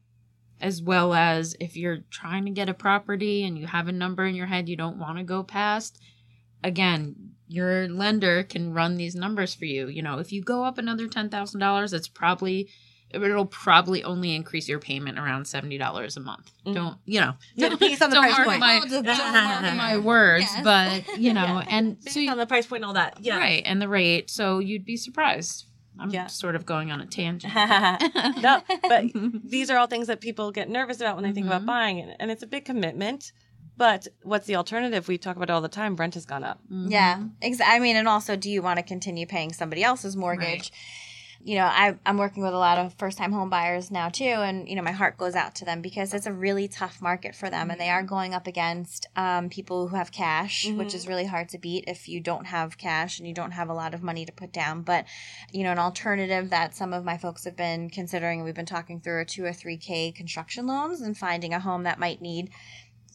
as 0.59 0.79
well 0.79 1.15
as 1.15 1.55
if 1.59 1.75
you're 1.75 2.01
trying 2.11 2.45
to 2.45 2.51
get 2.51 2.69
a 2.69 2.73
property 2.75 3.43
and 3.43 3.57
you 3.57 3.65
have 3.65 3.87
a 3.87 3.91
number 3.91 4.25
in 4.27 4.35
your 4.35 4.45
head 4.45 4.69
you 4.69 4.75
don't 4.75 4.99
want 4.99 5.17
to 5.17 5.23
go 5.23 5.41
past 5.41 5.99
again 6.63 7.15
your 7.47 7.87
lender 7.89 8.43
can 8.43 8.71
run 8.71 8.95
these 8.95 9.15
numbers 9.15 9.55
for 9.55 9.65
you 9.65 9.87
you 9.87 10.01
know 10.03 10.19
if 10.19 10.31
you 10.31 10.41
go 10.43 10.63
up 10.63 10.77
another 10.77 11.07
$10000 11.07 11.93
it's 11.93 12.07
probably 12.07 12.69
it'll 13.13 13.45
probably 13.45 14.03
only 14.03 14.35
increase 14.35 14.67
your 14.69 14.79
payment 14.79 15.17
around 15.19 15.43
$70 15.43 16.17
a 16.17 16.19
month 16.19 16.51
Mhm. 16.65 16.73
don't 16.73 16.97
you 17.05 17.19
know 17.19 17.33
don't, 17.57 17.79
based 17.79 18.01
on 18.01 18.09
the 18.09 18.15
price 18.17 18.31
mark 18.33 18.47
point. 18.47 18.59
my, 18.59 18.79
don't 18.89 19.05
mark 19.05 19.75
my 19.75 19.97
words 19.97 20.45
Yes. 20.53 20.63
but 20.63 21.17
you 21.19 21.33
know 21.39 21.41
Yeah. 21.61 21.65
and 21.69 21.99
Based 21.99 22.13
so 22.13 22.19
you, 22.19 22.29
on 22.31 22.37
the 22.37 22.45
price 22.45 22.65
point 22.67 22.79
and 22.83 22.85
all 22.85 22.93
that. 22.93 23.17
Yeah. 23.21 23.37
right 23.37 23.63
and 23.65 23.81
the 23.81 23.87
rate 23.87 24.29
so 24.29 24.59
you'd 24.59 24.85
be 24.85 24.97
surprised 24.97 25.65
i'm 25.99 26.09
Yeah. 26.09 26.27
sort 26.27 26.55
of 26.55 26.65
going 26.65 26.91
on 26.91 27.01
a 27.01 27.05
tangent 27.05 27.53
no, 28.41 28.61
but 28.83 29.05
these 29.43 29.69
are 29.69 29.77
all 29.77 29.87
things 29.87 30.07
that 30.07 30.21
people 30.21 30.51
get 30.51 30.69
nervous 30.69 31.01
about 31.01 31.15
when 31.15 31.23
they 31.25 31.31
think 31.31 31.45
about 31.47 31.63
Mhm. 31.63 31.65
buying, 31.67 31.99
and, 31.99 32.15
and 32.19 32.31
it's 32.31 32.43
a 32.43 32.47
big 32.47 32.65
commitment. 32.65 33.31
But 33.77 34.07
what's 34.23 34.45
the 34.47 34.55
alternative? 34.57 35.07
We 35.07 35.17
talk 35.17 35.35
about 35.37 35.49
it 35.49 35.53
all 35.53 35.61
the 35.61 35.67
time. 35.69 35.95
Rent 35.95 36.13
has 36.13 36.25
gone 36.25 36.43
up. 36.43 36.59
Yeah, 36.69 37.17
Mhm. 37.17 37.31
ex- 37.41 37.61
I 37.65 37.79
mean, 37.79 37.95
and 37.95 38.07
also, 38.07 38.35
do 38.35 38.49
you 38.49 38.61
want 38.61 38.77
to 38.77 38.83
continue 38.83 39.25
paying 39.25 39.53
somebody 39.53 39.83
else's 39.83 40.15
mortgage? 40.15 40.71
You 41.43 41.55
know, 41.55 41.65
I, 41.65 41.97
I'm 42.05 42.17
working 42.17 42.43
with 42.43 42.53
a 42.53 42.57
lot 42.57 42.77
of 42.77 42.93
first 42.95 43.17
time 43.17 43.31
home 43.31 43.49
buyers 43.49 43.89
now 43.89 44.09
too, 44.09 44.25
and 44.25 44.69
you 44.69 44.75
know, 44.75 44.83
my 44.83 44.91
heart 44.91 45.17
goes 45.17 45.33
out 45.33 45.55
to 45.55 45.65
them 45.65 45.81
because 45.81 46.13
it's 46.13 46.27
a 46.27 46.33
really 46.33 46.67
tough 46.67 47.01
market 47.01 47.35
for 47.35 47.49
them, 47.49 47.71
and 47.71 47.79
they 47.79 47.89
are 47.89 48.03
going 48.03 48.35
up 48.35 48.45
against 48.45 49.07
um, 49.15 49.49
people 49.49 49.87
who 49.87 49.95
have 49.95 50.11
cash, 50.11 50.67
which 50.69 50.89
Mhm. 50.89 50.95
is 50.95 51.07
really 51.07 51.25
hard 51.25 51.49
to 51.49 51.57
beat 51.57 51.85
if 51.87 52.07
you 52.07 52.19
don't 52.19 52.45
have 52.45 52.77
cash 52.77 53.17
and 53.17 53.27
you 53.27 53.33
don't 53.33 53.51
have 53.51 53.69
a 53.69 53.73
lot 53.73 53.95
of 53.95 54.03
money 54.03 54.23
to 54.25 54.31
put 54.31 54.51
down. 54.53 54.83
But 54.83 55.05
you 55.51 55.63
know, 55.63 55.71
an 55.71 55.79
alternative 55.79 56.51
that 56.51 56.75
some 56.75 56.93
of 56.93 57.03
my 57.03 57.17
folks 57.17 57.43
have 57.45 57.55
been 57.55 57.89
considering, 57.89 58.43
we've 58.43 58.53
been 58.53 58.65
talking 58.65 58.99
through, 59.01 59.17
are 59.21 59.25
two 59.25 59.43
or 59.43 59.53
three 59.53 59.77
k 59.77 60.11
construction 60.11 60.67
loans 60.67 61.01
and 61.01 61.17
finding 61.17 61.53
a 61.55 61.59
home 61.59 61.83
that 61.83 61.97
might 61.97 62.21
need 62.21 62.51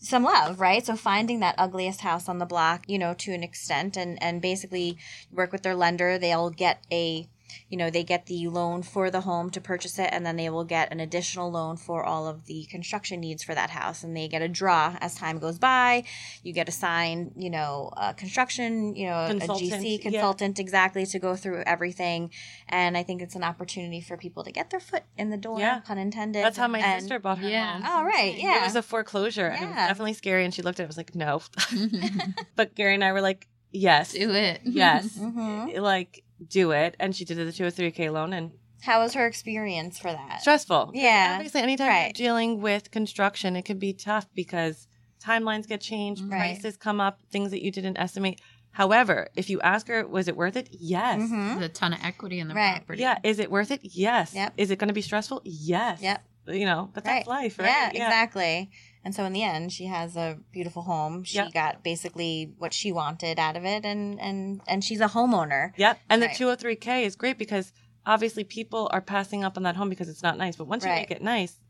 some 0.01 0.25
love, 0.25 0.61
right? 0.61 0.85
So 0.85 0.97
finding 0.97 1.41
that 1.41 1.55
ugliest 1.59 2.01
house 2.01 2.29
on 2.29 2.39
the 2.39 2.45
block, 2.45 2.85
you 2.89 2.99
know, 2.99 3.15
to 3.15 3.33
an 3.33 3.45
extent 3.45 3.97
and 3.97 4.21
and 4.21 4.43
basically 4.43 4.99
work 5.31 5.53
with 5.53 5.63
their 5.63 5.77
lender, 5.77 6.19
they'll 6.19 6.51
get 6.51 6.85
a 6.91 7.29
you 7.69 7.77
know, 7.77 7.91
they 7.91 8.05
get 8.05 8.27
the 8.27 8.49
loan 8.49 8.83
for 8.83 9.11
the 9.11 9.23
home 9.23 9.51
to 9.51 9.61
purchase 9.61 9.99
it 9.99 10.09
and 10.13 10.25
then 10.25 10.37
they 10.37 10.49
will 10.51 10.65
get 10.65 10.93
an 10.93 11.01
additional 11.01 11.51
loan 11.51 11.77
for 11.77 12.05
all 12.05 12.27
of 12.27 12.47
the 12.47 12.65
construction 12.71 13.21
needs 13.21 13.43
for 13.43 13.55
that 13.55 13.71
house 13.71 14.03
and 14.03 14.17
they 14.17 14.29
get 14.29 14.43
a 14.43 14.49
draw 14.49 14.97
as 15.01 15.15
time 15.15 15.39
goes 15.39 15.59
by. 15.59 16.05
You 16.43 16.53
get 16.53 16.69
assigned, 16.69 17.33
you 17.37 17.51
know, 17.51 17.91
a 17.97 18.15
construction, 18.15 18.95
you 18.97 19.07
know, 19.07 19.27
Consultant, 19.29 19.73
a 19.73 19.77
GC 19.77 19.97
yeah. 19.99 20.11
consultant 20.11 20.59
exactly 20.59 21.07
to 21.07 21.19
go 21.19 21.37
through 21.37 21.63
everything. 21.67 22.31
And 22.69 22.97
I 22.97 23.03
think 23.03 23.23
it's 23.23 23.35
an 23.35 23.45
opportunity 23.45 24.01
for 24.01 24.17
people 24.17 24.45
to 24.45 24.53
get 24.53 24.71
their 24.71 24.81
foot 24.81 25.03
in 25.17 25.31
the 25.31 25.37
door, 25.37 25.59
Yeah. 25.61 25.81
pun 25.81 25.99
intended. 25.99 26.45
That's 26.45 26.57
how 26.59 26.69
my 26.69 26.79
And- 26.81 27.03
sister 27.03 27.19
bought 27.19 27.39
her 27.39 27.49
Yeah. 27.49 27.81
home. 27.81 27.83
Oh, 27.87 28.05
right. 28.05 28.37
Yeah. 28.39 28.61
It 28.61 28.65
was 28.65 28.77
a 28.77 28.83
foreclosure. 28.83 29.47
and 29.49 29.63
It 29.63 29.67
was 29.69 29.77
Yeah. 29.77 29.89
definitely 29.89 30.15
scary. 30.15 30.45
And 30.45 30.53
she 30.55 30.63
looked 30.63 30.81
at 30.81 30.85
it. 30.85 30.85
and 30.85 30.89
was 30.89 30.97
like, 30.97 31.15
no. 31.15 31.41
but 32.57 32.75
Gary 32.75 32.95
and 32.95 33.05
I 33.05 33.13
were 33.13 33.21
like, 33.21 33.49
yes, 33.73 34.13
do 34.13 34.31
it 34.33 34.61
yes, 34.65 35.19
Mhm. 35.19 35.79
like 35.81 36.23
do 36.49 36.71
it. 36.73 36.97
And 37.01 37.15
she 37.15 37.25
did 37.25 37.37
the 37.39 37.53
two 37.53 37.65
or 37.65 37.71
three 37.71 37.91
k 37.91 38.11
loan 38.11 38.33
and 38.33 38.53
How 38.83 39.01
was 39.03 39.15
her 39.15 39.27
experience 39.27 39.99
for 39.99 40.13
that? 40.13 40.41
stressful. 40.41 40.93
Yeah. 40.95 41.35
Obviously, 41.37 41.63
anytime 41.63 41.89
Right. 41.89 42.19
you're 42.19 42.29
dealing 42.29 42.61
with 42.61 42.91
construction, 42.91 43.57
it 43.57 43.65
can 43.65 43.79
be 43.79 43.93
tough 43.93 44.27
because 44.35 44.87
timelines 45.25 45.67
get 45.67 45.81
changed, 45.81 46.23
Right. 46.23 46.61
prices 46.61 46.77
come 46.77 47.01
up, 47.01 47.21
things 47.31 47.51
that 47.51 47.63
you 47.65 47.71
didn't 47.71 47.97
estimate. 47.99 48.41
However, 48.73 49.29
if 49.35 49.49
you 49.49 49.61
ask 49.63 49.89
her, 49.89 50.07
was 50.07 50.29
it 50.29 50.37
worth 50.37 50.55
it? 50.57 50.69
Yes. 50.71 51.23
Mhm. 51.23 51.55
There's 51.59 51.71
a 51.71 51.73
ton 51.73 51.95
of 51.95 52.01
equity 52.05 52.39
in 52.41 52.49
the 52.49 52.55
Right. 52.55 52.77
property. 52.77 53.01
Yeah. 53.01 53.19
Is 53.23 53.39
it 53.39 53.51
worth 53.51 53.71
it? 53.71 53.81
Yes. 53.83 54.35
Yep. 54.35 54.53
Is 54.59 54.71
it 54.71 54.79
going 54.79 54.89
to 54.89 54.95
be 54.95 55.01
stressful? 55.03 55.41
Yes. 55.45 56.03
Yep. 56.03 56.23
You 56.49 56.67
know, 56.67 56.91
but 56.95 57.03
that's 57.03 57.27
Right. 57.27 57.43
life, 57.45 57.57
Yeah, 57.59 57.87
right? 57.87 57.95
exactly. 57.95 58.71
And 59.07 59.15
so 59.15 59.25
in 59.25 59.33
the 59.33 59.45
end, 59.45 59.73
she 59.73 59.85
has 59.87 60.17
a 60.17 60.37
beautiful 60.51 60.83
home. 60.83 61.23
She 61.23 61.37
Yep. 61.37 61.53
got 61.53 61.85
basically 61.85 62.53
what 62.59 62.75
she 62.75 62.91
wanted 62.91 63.39
out 63.39 63.57
of 63.57 63.65
it, 63.65 63.85
and 63.87 64.21
and 64.21 64.61
and 64.67 64.83
she's 64.83 65.01
a 65.01 65.07
homeowner. 65.07 65.71
Yep. 65.77 66.01
And 66.11 66.21
the 66.21 66.27
Right. 66.27 66.37
203K 66.37 67.05
is 67.05 67.15
great 67.15 67.39
because 67.39 67.73
obviously 68.05 68.43
people 68.43 68.89
are 68.93 69.01
passing 69.01 69.45
up 69.45 69.57
on 69.57 69.63
that 69.63 69.77
home 69.77 69.89
because 69.91 70.09
it's 70.09 70.25
not 70.25 70.37
nice. 70.37 70.57
But 70.57 70.67
once 70.67 70.83
you 70.85 70.91
make 70.91 71.13
it 71.13 71.23
nice, 71.23 71.61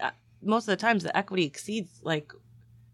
uh, 0.00 0.12
most 0.40 0.62
of 0.62 0.68
the 0.68 0.78
times 0.78 1.02
the 1.02 1.14
equity 1.14 1.44
exceeds 1.44 2.00
like 2.02 2.32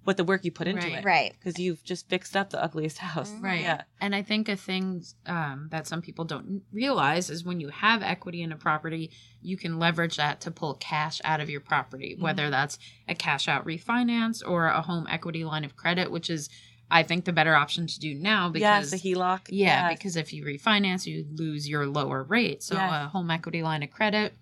what 0.04 0.16
the 0.16 0.24
work 0.24 0.44
you 0.44 0.50
put 0.50 0.66
into 0.66 0.82
Right. 0.88 0.98
it. 0.98 1.04
Right. 1.04 1.32
Because 1.38 1.58
you've 1.60 1.84
just 1.84 2.08
fixed 2.08 2.36
up 2.36 2.50
the 2.50 2.62
ugliest 2.62 2.98
house. 2.98 3.30
Right. 3.40 3.60
Yeah. 3.60 3.82
And 4.00 4.14
I 4.14 4.22
think 4.22 4.48
a 4.48 4.56
thing 4.56 5.04
um, 5.26 5.68
that 5.70 5.86
some 5.86 6.02
people 6.02 6.24
don't 6.24 6.62
realize 6.72 7.30
is 7.30 7.44
when 7.44 7.60
you 7.60 7.68
have 7.68 8.02
equity 8.02 8.42
in 8.42 8.50
a 8.52 8.56
property, 8.56 9.10
you 9.40 9.56
can 9.56 9.78
leverage 9.78 10.16
that 10.16 10.40
to 10.42 10.50
pull 10.50 10.74
cash 10.74 11.20
out 11.24 11.40
of 11.40 11.48
your 11.48 11.60
property, 11.60 12.14
Mm-hmm. 12.14 12.22
whether 12.24 12.50
that's 12.50 12.78
a 13.08 13.14
cash 13.14 13.46
out 13.46 13.64
refinance 13.64 14.42
or 14.46 14.66
a 14.66 14.82
home 14.82 15.06
equity 15.08 15.44
line 15.44 15.64
of 15.64 15.76
credit, 15.76 16.10
which 16.10 16.30
is, 16.30 16.48
I 16.90 17.04
think, 17.04 17.24
the 17.24 17.32
better 17.32 17.54
option 17.54 17.86
to 17.86 18.00
do 18.00 18.14
now 18.14 18.50
Yes, 18.54 18.90
because. 18.90 18.90
the 18.90 18.96
HELOC. 19.14 19.40
yeah, 19.50 19.88
Yes. 19.90 19.98
because 19.98 20.16
if 20.16 20.32
you 20.32 20.44
refinance, 20.44 21.06
you 21.06 21.26
lose 21.36 21.68
your 21.68 21.86
lower 21.86 22.24
rate. 22.24 22.62
So 22.64 22.74
Yes. 22.74 22.92
a 22.92 23.08
home 23.08 23.30
equity 23.30 23.62
line 23.62 23.82
of 23.84 23.90
credit, 23.90 24.34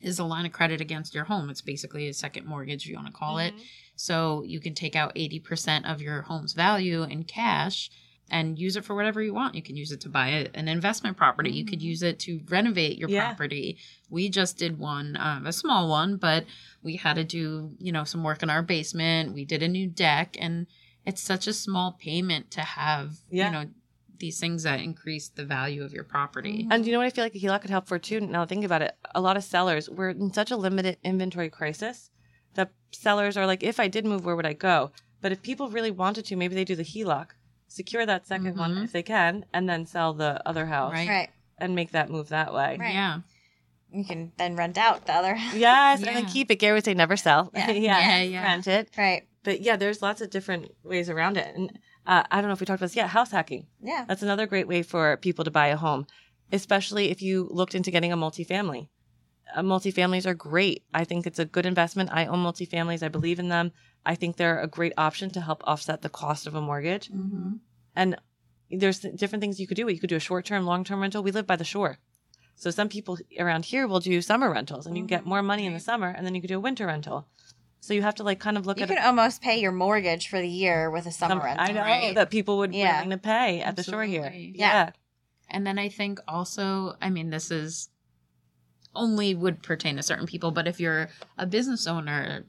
is 0.00 0.18
a 0.18 0.24
line 0.24 0.46
of 0.46 0.52
credit 0.52 0.80
against 0.80 1.14
your 1.14 1.24
home. 1.24 1.50
It's 1.50 1.60
basically 1.60 2.08
a 2.08 2.14
second 2.14 2.46
mortgage, 2.46 2.84
if 2.84 2.90
you 2.90 2.96
want 2.96 3.08
to 3.08 3.12
call 3.12 3.38
it. 3.38 3.54
Mhm. 3.54 3.60
So 3.96 4.42
you 4.44 4.60
can 4.60 4.74
take 4.74 4.94
out 4.94 5.12
80% 5.16 5.86
of 5.86 6.00
your 6.00 6.22
home's 6.22 6.52
value 6.52 7.02
in 7.02 7.24
cash 7.24 7.90
and 8.30 8.58
use 8.58 8.76
it 8.76 8.84
for 8.84 8.94
whatever 8.94 9.22
you 9.22 9.32
want. 9.32 9.54
You 9.54 9.62
can 9.62 9.74
use 9.74 9.90
it 9.90 10.00
to 10.02 10.08
buy 10.08 10.28
an 10.54 10.68
investment 10.68 11.16
property. 11.16 11.50
You 11.50 11.64
could 11.64 11.80
Mhm. 11.80 11.84
use 11.84 12.02
it 12.02 12.18
to 12.20 12.40
renovate 12.48 12.98
your 12.98 13.08
Yeah. 13.08 13.24
property. 13.28 13.78
We 14.10 14.28
just 14.28 14.58
did 14.58 14.78
one, 14.78 15.16
um, 15.16 15.46
a 15.46 15.52
small 15.52 15.88
one, 15.88 16.16
but 16.18 16.44
we 16.82 16.96
had 16.96 17.14
to 17.14 17.24
do, 17.24 17.74
you 17.80 17.90
know, 17.90 18.04
some 18.04 18.22
work 18.22 18.42
in 18.42 18.50
our 18.50 18.62
basement. 18.62 19.32
We 19.32 19.44
did 19.44 19.62
a 19.62 19.68
new 19.68 19.86
deck 19.88 20.36
and 20.38 20.66
it's 21.06 21.22
such 21.22 21.46
a 21.46 21.54
small 21.54 21.92
payment 21.92 22.50
to 22.52 22.60
have, 22.60 23.16
Yeah. 23.30 23.46
you 23.46 23.52
know, 23.52 23.70
these 24.18 24.38
things 24.40 24.62
that 24.64 24.80
increase 24.80 25.28
the 25.28 25.44
value 25.44 25.82
of 25.84 25.92
your 25.92 26.04
property. 26.04 26.64
Mhm. 26.64 26.68
And 26.72 26.86
you 26.86 26.92
know 26.92 26.98
what 26.98 27.06
I 27.06 27.10
feel 27.10 27.24
like 27.24 27.34
a 27.34 27.38
HELOC 27.38 27.60
could 27.62 27.70
help 27.70 27.86
for 27.86 27.98
too? 27.98 28.20
Now 28.20 28.44
think 28.46 28.64
about 28.64 28.82
it. 28.82 28.96
A 29.14 29.20
lot 29.20 29.36
of 29.36 29.44
sellers, 29.44 29.88
we're 29.88 30.10
in 30.10 30.32
such 30.32 30.50
a 30.50 30.56
limited 30.56 30.98
inventory 31.04 31.50
crisis 31.50 32.10
that 32.54 32.70
sellers 32.92 33.36
are 33.36 33.46
like, 33.46 33.62
if 33.62 33.78
I 33.78 33.88
did 33.88 34.04
move, 34.04 34.24
where 34.24 34.34
would 34.36 34.46
I 34.46 34.54
go? 34.54 34.90
But 35.20 35.32
if 35.32 35.42
people 35.42 35.68
really 35.70 35.90
wanted 35.90 36.24
to, 36.26 36.36
maybe 36.36 36.54
they 36.54 36.64
do 36.64 36.76
the 36.76 36.84
HELOC, 36.84 37.28
secure 37.68 38.06
that 38.06 38.26
2nd 38.26 38.56
one 38.56 38.74
Mhm. 38.76 38.84
if 38.84 38.92
they 38.92 39.02
can, 39.02 39.44
and 39.52 39.68
then 39.68 39.84
sell 39.86 40.12
the 40.14 40.40
other 40.48 40.66
house 40.66 40.92
Right. 40.92 41.08
Right. 41.08 41.30
and 41.58 41.74
make 41.74 41.90
that 41.92 42.08
move 42.10 42.28
that 42.30 42.52
way. 42.54 42.76
Right. 42.78 42.94
Yeah. 42.94 43.20
You 43.92 44.04
can 44.04 44.32
then 44.36 44.54
rent 44.56 44.76
out 44.76 45.06
the 45.06 45.14
other. 45.14 45.34
House. 45.34 45.54
Yes, 45.54 45.98
and 46.00 46.08
then 46.16 46.24
Yeah. 46.24 46.30
keep 46.30 46.50
it. 46.50 46.56
Gary 46.56 46.74
would 46.74 46.84
say 46.84 46.94
never 46.94 47.16
sell. 47.16 47.50
Yeah. 47.54 47.70
Yeah, 47.70 48.22
yeah. 48.22 48.42
Rent 48.42 48.66
it. 48.66 48.90
Right. 48.98 49.22
But 49.44 49.60
yeah, 49.62 49.76
there's 49.76 50.02
lots 50.02 50.20
of 50.20 50.28
different 50.30 50.72
ways 50.84 51.08
around 51.08 51.36
it. 51.38 51.54
And 51.56 51.78
uh, 52.08 52.24
I 52.30 52.40
don't 52.40 52.48
know 52.48 52.54
if 52.54 52.60
we 52.60 52.66
talked 52.66 52.80
about 52.80 52.86
this 52.86 52.96
yet. 52.96 53.10
House 53.10 53.30
hacking. 53.30 53.66
Yeah. 53.82 54.06
That's 54.08 54.22
another 54.22 54.46
great 54.46 54.66
way 54.66 54.82
for 54.82 55.18
people 55.18 55.44
to 55.44 55.50
buy 55.50 55.66
a 55.66 55.76
home, 55.76 56.06
especially 56.50 57.10
if 57.10 57.20
you 57.20 57.46
looked 57.50 57.74
into 57.74 57.90
getting 57.90 58.12
a 58.12 58.16
multifamily. 58.16 58.88
Uh, 59.54 59.60
multifamilies 59.60 60.26
are 60.26 60.34
great. 60.34 60.84
I 60.94 61.04
think 61.04 61.26
it's 61.26 61.38
a 61.38 61.44
good 61.44 61.66
investment. 61.66 62.10
I 62.12 62.24
own 62.26 62.42
multifamilies. 62.42 63.02
I 63.02 63.08
believe 63.08 63.38
in 63.38 63.50
them. 63.50 63.72
I 64.06 64.14
think 64.14 64.36
they're 64.36 64.60
a 64.60 64.66
great 64.66 64.94
option 64.96 65.28
to 65.30 65.40
help 65.42 65.62
offset 65.66 66.00
the 66.00 66.08
cost 66.08 66.46
of 66.46 66.54
a 66.54 66.62
mortgage. 66.62 67.10
Mm-hmm. 67.10 67.56
And 67.94 68.16
there's 68.70 69.00
different 69.00 69.42
things 69.42 69.60
you 69.60 69.66
could 69.66 69.76
do. 69.76 69.88
You 69.88 70.00
could 70.00 70.10
do 70.10 70.16
a 70.16 70.20
short 70.20 70.46
term, 70.46 70.64
long 70.64 70.84
term 70.84 71.00
rental. 71.00 71.22
We 71.22 71.30
live 71.30 71.46
by 71.46 71.56
the 71.56 71.64
shore. 71.64 71.98
So 72.54 72.70
some 72.70 72.88
people 72.88 73.18
around 73.38 73.66
here 73.66 73.86
will 73.86 74.00
do 74.00 74.20
summer 74.22 74.50
rentals 74.50 74.86
and 74.86 74.96
you 74.96 75.04
get 75.04 75.26
more 75.26 75.42
money 75.42 75.66
in 75.66 75.74
the 75.74 75.80
summer 75.80 76.08
and 76.08 76.26
then 76.26 76.34
you 76.34 76.40
could 76.40 76.48
do 76.48 76.56
a 76.56 76.60
winter 76.60 76.86
rental. 76.86 77.28
So 77.80 77.94
you 77.94 78.02
have 78.02 78.16
to 78.16 78.22
like 78.24 78.40
kind 78.40 78.58
of 78.58 78.66
look 78.66 78.78
You 78.78 78.82
at 78.84 78.88
could 78.88 78.98
it. 78.98 79.04
almost 79.04 79.40
pay 79.40 79.60
your 79.60 79.72
mortgage 79.72 80.28
for 80.28 80.40
the 80.40 80.48
year 80.48 80.90
with 80.90 81.06
a 81.06 81.12
summer 81.12 81.32
Summer- 81.34 81.44
rental. 81.44 81.64
I 81.66 81.72
know 81.72 81.80
right? 81.82 82.14
that 82.14 82.30
people 82.30 82.58
would 82.58 82.74
Yeah. 82.74 82.96
willing 82.96 83.10
to 83.10 83.18
pay 83.18 83.60
at 83.62 83.76
the 83.76 83.82
shore 83.82 84.04
here. 84.04 84.32
Yeah. 84.34 84.50
yeah. 84.56 84.90
And 85.48 85.66
then 85.66 85.78
I 85.78 85.88
think 85.88 86.18
also, 86.28 86.96
I 87.00 87.08
mean, 87.10 87.30
this 87.30 87.50
is 87.50 87.88
only 88.94 89.34
would 89.34 89.62
pertain 89.62 89.96
to 89.96 90.02
certain 90.02 90.26
people, 90.26 90.50
but 90.50 90.66
if 90.66 90.80
you're 90.80 91.08
a 91.36 91.46
business 91.46 91.86
owner 91.86 92.44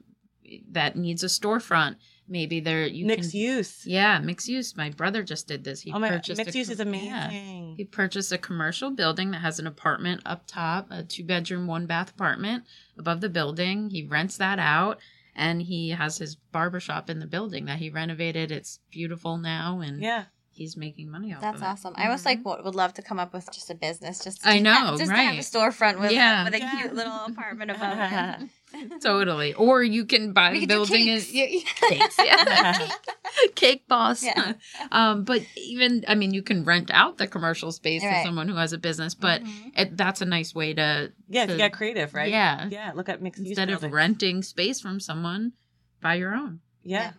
that 0.72 0.96
needs 0.96 1.22
a 1.22 1.26
storefront, 1.26 1.96
maybe 2.28 2.60
there 2.60 2.86
you 2.86 3.06
Mixed 3.06 3.30
can 3.32 3.40
use. 3.40 3.86
yeah 3.86 4.18
mixed 4.18 4.48
use. 4.48 4.76
My 4.76 4.90
brother 4.90 5.22
just 5.22 5.46
did 5.46 5.62
this. 5.64 5.80
He 5.82 5.92
oh 5.92 5.98
my 5.98 6.08
god, 6.08 6.16
purchased 6.16 6.38
mixed 6.38 6.54
a 6.54 6.58
use 6.58 6.70
is 6.70 6.80
amazing. 6.80 7.06
yeah. 7.08 7.74
He 7.76 7.84
purchased 7.84 8.32
a 8.32 8.38
commercial 8.38 8.90
building 8.90 9.30
that 9.30 9.38
has 9.42 9.58
an 9.60 9.66
apartment 9.66 10.22
up 10.26 10.44
top, 10.46 10.88
a 10.90 11.02
two 11.04 11.24
bedroom, 11.24 11.66
one 11.66 11.86
bath 11.86 12.10
apartment 12.10 12.64
above 12.98 13.20
the 13.20 13.28
building. 13.28 13.90
He 13.90 14.04
rents 14.04 14.36
that 14.38 14.58
out 14.58 14.98
and 15.34 15.62
he 15.62 15.90
has 15.90 16.18
his 16.18 16.36
barbershop 16.36 17.08
in 17.10 17.18
the 17.18 17.26
building 17.26 17.64
that 17.66 17.78
he 17.78 17.90
renovated. 17.90 18.50
It's 18.50 18.80
beautiful 18.90 19.38
now 19.38 19.80
and 19.80 20.00
Yeah. 20.02 20.24
he's 20.50 20.76
making 20.76 21.10
money 21.10 21.32
off 21.34 21.40
That's 21.40 21.56
of 21.58 21.62
it. 21.62 21.66
awesome. 21.66 21.94
I 21.96 22.08
was 22.08 22.24
like, 22.24 22.40
mm-hmm. 22.40 22.48
would 22.48 22.64
would 22.64 22.74
love 22.74 22.94
to 22.94 23.02
come 23.02 23.18
up 23.18 23.32
with 23.32 23.50
just 23.52 23.70
a 23.70 23.74
business, 23.74 24.22
just 24.24 24.42
to 24.42 24.48
I 24.48 24.54
have- 24.54 24.62
know, 24.62 24.96
just 24.98 25.10
to 25.10 25.16
have 25.16 25.32
a 25.34 25.36
right. 25.36 25.40
storefront 25.40 26.00
with 26.00 26.12
Yeah. 26.12 26.44
with 26.44 26.54
a 26.54 26.58
Yeah. 26.58 26.70
cute 26.80 26.94
little 26.94 27.12
apartment 27.26 27.70
above 27.70 27.98
it. 27.98 28.48
Totally. 29.02 29.54
Or 29.54 29.82
you 29.82 30.04
can 30.04 30.32
buy 30.32 30.52
We 30.52 30.60
the 30.60 30.66
building 30.66 31.04
cakes. 31.06 31.26
and 31.26 31.34
yeah, 31.34 31.44
yeah, 31.46 31.88
cakes, 31.88 32.18
yeah. 32.18 32.72
cake, 32.78 33.54
cake 33.54 33.88
boss. 33.88 34.22
Yeah. 34.22 34.54
Um, 34.92 35.24
but 35.24 35.42
even 35.56 36.04
I 36.08 36.14
mean, 36.14 36.32
you 36.34 36.42
can 36.42 36.64
rent 36.64 36.90
out 36.92 37.18
the 37.18 37.26
commercial 37.26 37.70
space 37.72 38.02
Right. 38.02 38.22
to 38.22 38.24
someone 38.26 38.48
who 38.48 38.56
has 38.56 38.72
a 38.72 38.78
business, 38.78 39.14
but 39.14 39.42
Mhm. 39.42 39.72
it, 39.76 39.96
that's 39.96 40.20
a 40.20 40.24
nice 40.24 40.54
way 40.54 40.74
to 40.74 41.12
Yeah, 41.28 41.46
to- 41.46 41.52
to 41.52 41.56
get 41.58 41.72
creative, 41.72 42.12
right? 42.14 42.30
Yeah. 42.30 42.68
Yeah. 42.70 42.92
Look 42.94 43.08
at 43.08 43.22
mixed 43.22 43.40
instead 43.40 43.68
of 43.70 43.80
buildings. 43.80 43.94
renting 43.94 44.42
space 44.42 44.80
from 44.80 44.98
someone, 45.00 45.52
buy 46.00 46.14
your 46.14 46.34
own. 46.34 46.60
Yeah. 46.82 47.02
Yeah. 47.02 47.10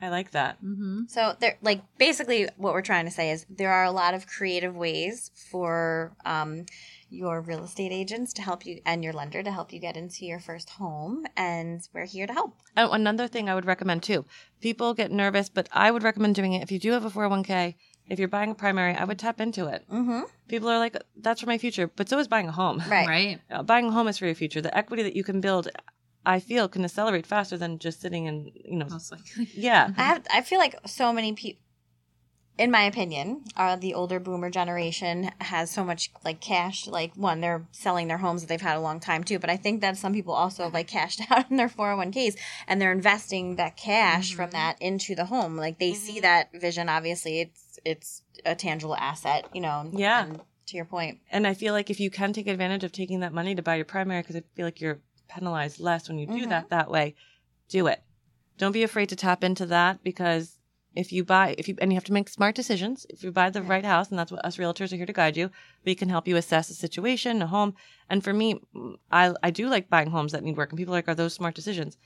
I 0.00 0.10
like 0.10 0.32
that. 0.32 0.62
Mm-hmm. 0.62 1.04
So 1.08 1.34
there, 1.40 1.56
like, 1.62 1.82
basically, 1.96 2.48
what 2.56 2.74
we're 2.74 2.82
trying 2.82 3.06
to 3.06 3.10
say 3.10 3.30
is 3.30 3.46
there 3.48 3.72
are 3.72 3.84
a 3.84 3.90
lot 3.90 4.12
of 4.12 4.26
creative 4.26 4.76
ways 4.76 5.30
for 5.50 6.12
um, 6.26 6.66
your 7.08 7.40
real 7.40 7.64
estate 7.64 7.92
agents 7.92 8.34
to 8.34 8.42
help 8.42 8.66
you 8.66 8.80
and 8.84 9.02
your 9.02 9.14
lender 9.14 9.42
to 9.42 9.50
help 9.50 9.72
you 9.72 9.78
get 9.78 9.96
into 9.96 10.26
your 10.26 10.38
first 10.38 10.70
home, 10.70 11.24
and 11.36 11.88
we're 11.94 12.04
here 12.04 12.26
to 12.26 12.32
help. 12.32 12.56
And 12.76 12.92
another 12.92 13.26
thing 13.26 13.48
I 13.48 13.54
would 13.54 13.64
recommend 13.64 14.02
too. 14.02 14.26
People 14.60 14.92
get 14.92 15.10
nervous, 15.10 15.48
but 15.48 15.68
I 15.72 15.90
would 15.90 16.02
recommend 16.02 16.34
doing 16.34 16.52
it 16.52 16.62
if 16.62 16.70
you 16.70 16.78
do 16.78 16.92
have 16.92 17.04
a 17.04 17.10
401k. 17.10 17.74
If 18.08 18.18
you're 18.20 18.28
buying 18.28 18.52
a 18.52 18.54
primary, 18.54 18.94
I 18.94 19.04
would 19.04 19.18
tap 19.18 19.40
into 19.40 19.66
it. 19.66 19.84
Mm-hmm. 19.90 20.22
People 20.46 20.68
are 20.68 20.78
like, 20.78 20.96
"That's 21.16 21.40
for 21.40 21.46
my 21.46 21.58
future," 21.58 21.88
but 21.88 22.08
so 22.08 22.18
is 22.18 22.28
buying 22.28 22.48
a 22.48 22.52
home. 22.52 22.82
Right. 22.88 23.08
Right. 23.16 23.40
Uh, 23.50 23.62
buying 23.62 23.86
a 23.86 23.90
home 23.90 24.08
is 24.08 24.18
for 24.18 24.26
your 24.26 24.34
future. 24.34 24.60
The 24.60 24.76
equity 24.76 25.02
that 25.02 25.16
you 25.16 25.24
can 25.24 25.40
build, 25.40 25.68
I 26.28 26.40
feel, 26.40 26.68
can 26.68 26.84
accelerate 26.84 27.24
faster 27.26 27.56
than 27.56 27.78
just 27.78 28.00
sitting 28.00 28.26
and 28.28 28.50
you 28.54 28.76
know. 28.76 28.88
Most 28.90 29.12
likely. 29.12 29.48
Yeah. 29.54 29.90
I 29.96 30.02
have. 30.02 30.22
I 30.32 30.40
feel 30.42 30.58
like 30.58 30.74
so 30.86 31.12
many 31.12 31.32
people. 31.32 31.62
In 32.58 32.70
my 32.70 32.84
opinion, 32.84 33.44
uh, 33.54 33.76
the 33.76 33.92
older 33.92 34.18
boomer 34.18 34.48
generation 34.48 35.30
has 35.42 35.70
so 35.70 35.84
much 35.84 36.10
like 36.24 36.40
cash. 36.40 36.86
Like 36.86 37.12
one, 37.14 37.42
they're 37.42 37.66
selling 37.70 38.08
their 38.08 38.16
homes 38.16 38.40
that 38.40 38.46
they've 38.48 38.68
had 38.70 38.78
a 38.78 38.80
long 38.80 38.98
time 38.98 39.24
too. 39.24 39.38
But 39.38 39.50
I 39.50 39.58
think 39.58 39.82
that 39.82 39.98
some 39.98 40.14
people 40.14 40.32
also 40.32 40.62
have 40.64 40.72
like 40.72 40.88
cashed 40.88 41.20
out 41.30 41.50
in 41.50 41.58
their 41.58 41.68
four 41.68 41.88
hundred 41.90 41.98
one 41.98 42.12
ks 42.12 42.34
and 42.66 42.80
they're 42.80 42.92
investing 42.92 43.56
that 43.56 43.76
cash 43.76 44.32
from 44.32 44.48
Mhm. 44.48 44.52
that 44.52 44.80
into 44.80 45.14
the 45.14 45.26
home. 45.26 45.58
Like 45.58 45.78
they 45.78 45.92
see 45.92 46.16
Mhm. 46.18 46.22
that 46.22 46.50
vision. 46.58 46.88
Obviously, 46.88 47.40
it's 47.40 47.78
it's 47.84 48.22
a 48.46 48.54
tangible 48.54 48.96
asset. 48.96 49.46
You 49.52 49.60
know. 49.60 49.90
Yeah. 49.92 50.24
and 50.24 50.40
to 50.68 50.76
your 50.76 50.86
point. 50.86 51.18
And 51.30 51.46
I 51.46 51.52
feel 51.54 51.74
like 51.74 51.90
if 51.90 52.00
you 52.00 52.10
can 52.10 52.32
take 52.32 52.46
advantage 52.48 52.82
of 52.84 52.90
taking 52.90 53.20
that 53.20 53.32
money 53.34 53.54
to 53.54 53.62
buy 53.62 53.76
your 53.76 53.84
primary, 53.84 54.22
because 54.22 54.34
I 54.36 54.42
feel 54.56 54.64
like 54.66 54.80
you're 54.80 54.98
penalized 55.28 55.80
less 55.80 56.08
when 56.08 56.18
you 56.18 56.26
do 56.26 56.46
Mhm. 56.46 56.48
that 56.50 56.68
that 56.70 56.90
way, 56.90 57.14
do 57.68 57.86
it. 57.86 58.02
Don't 58.58 58.72
be 58.72 58.82
afraid 58.82 59.08
to 59.10 59.16
tap 59.16 59.44
into 59.44 59.66
that 59.66 60.02
because 60.02 60.58
if 60.94 61.12
you 61.12 61.22
buy, 61.24 61.54
if 61.58 61.68
you 61.68 61.76
and 61.80 61.92
you 61.92 61.96
have 61.96 62.04
to 62.04 62.12
make 62.12 62.28
smart 62.28 62.54
decisions. 62.54 63.06
If 63.10 63.22
you 63.22 63.30
buy 63.30 63.50
the 63.50 63.62
Right. 63.62 63.84
house, 63.84 64.08
and 64.08 64.18
that's 64.18 64.32
what 64.32 64.44
us 64.44 64.56
realtors 64.56 64.92
are 64.92 64.96
here 64.96 65.04
to 65.06 65.12
guide 65.12 65.36
you, 65.36 65.50
we 65.84 65.94
can 65.94 66.08
help 66.08 66.26
you 66.26 66.36
assess 66.36 66.70
a 66.70 66.74
situation, 66.74 67.42
a 67.42 67.46
home. 67.46 67.74
And 68.08 68.24
for 68.24 68.32
me, 68.32 68.60
I 69.12 69.34
I 69.42 69.50
do 69.50 69.68
like 69.68 69.90
buying 69.90 70.08
homes 70.10 70.32
that 70.32 70.42
need 70.42 70.56
work. 70.56 70.70
And 70.70 70.78
people 70.78 70.94
are 70.94 70.98
like, 70.98 71.08
are 71.08 71.14
those 71.14 71.34
smart 71.34 71.54
decisions? 71.54 71.98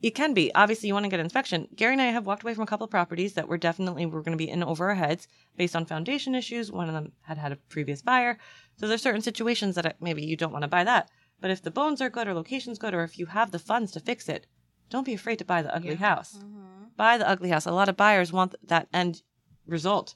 It 0.00 0.14
can 0.14 0.32
be. 0.32 0.54
Obviously, 0.54 0.86
you 0.86 0.94
want 0.94 1.04
to 1.04 1.10
get 1.10 1.20
inspection. 1.20 1.68
Gary 1.74 1.92
and 1.92 2.00
I 2.00 2.06
have 2.06 2.24
walked 2.24 2.42
away 2.44 2.54
from 2.54 2.62
a 2.62 2.66
couple 2.66 2.84
of 2.84 2.90
properties 2.90 3.34
that 3.34 3.48
were 3.48 3.58
definitely 3.58 4.06
were 4.06 4.22
going 4.22 4.38
to 4.38 4.44
be 4.44 4.48
in 4.48 4.62
over 4.62 4.88
our 4.88 4.94
heads 4.94 5.26
based 5.56 5.74
on 5.76 5.84
foundation 5.84 6.34
issues. 6.36 6.70
One 6.72 6.88
of 6.88 6.94
them 6.94 7.12
had 7.22 7.36
had 7.36 7.52
a 7.52 7.56
previous 7.56 8.00
buyer. 8.00 8.38
So 8.76 8.86
there's 8.86 9.02
certain 9.02 9.22
situations 9.22 9.74
that 9.74 9.84
uh, 9.86 9.92
maybe 10.00 10.24
you 10.24 10.36
don't 10.36 10.52
want 10.52 10.62
to 10.62 10.68
buy 10.68 10.84
that. 10.84 11.10
But 11.40 11.50
if 11.50 11.62
the 11.62 11.70
bones 11.70 12.00
are 12.00 12.10
good 12.10 12.26
or 12.26 12.34
location's 12.34 12.78
good, 12.78 12.94
or 12.94 13.04
if 13.04 13.18
you 13.18 13.26
have 13.26 13.50
the 13.50 13.58
funds 13.58 13.92
to 13.92 14.00
fix 14.00 14.28
it, 14.28 14.46
don't 14.90 15.04
be 15.06 15.14
afraid 15.14 15.38
to 15.38 15.44
buy 15.44 15.62
the 15.62 15.74
ugly 15.74 15.90
Yeah. 15.90 15.96
house. 15.96 16.38
Mm-hmm. 16.38 16.84
Buy 16.96 17.18
the 17.18 17.28
ugly 17.28 17.50
house. 17.50 17.66
A 17.66 17.70
lot 17.72 17.88
of 17.88 17.96
buyers 17.96 18.32
want 18.32 18.54
that 18.66 18.88
end 18.92 19.22
result. 19.66 20.14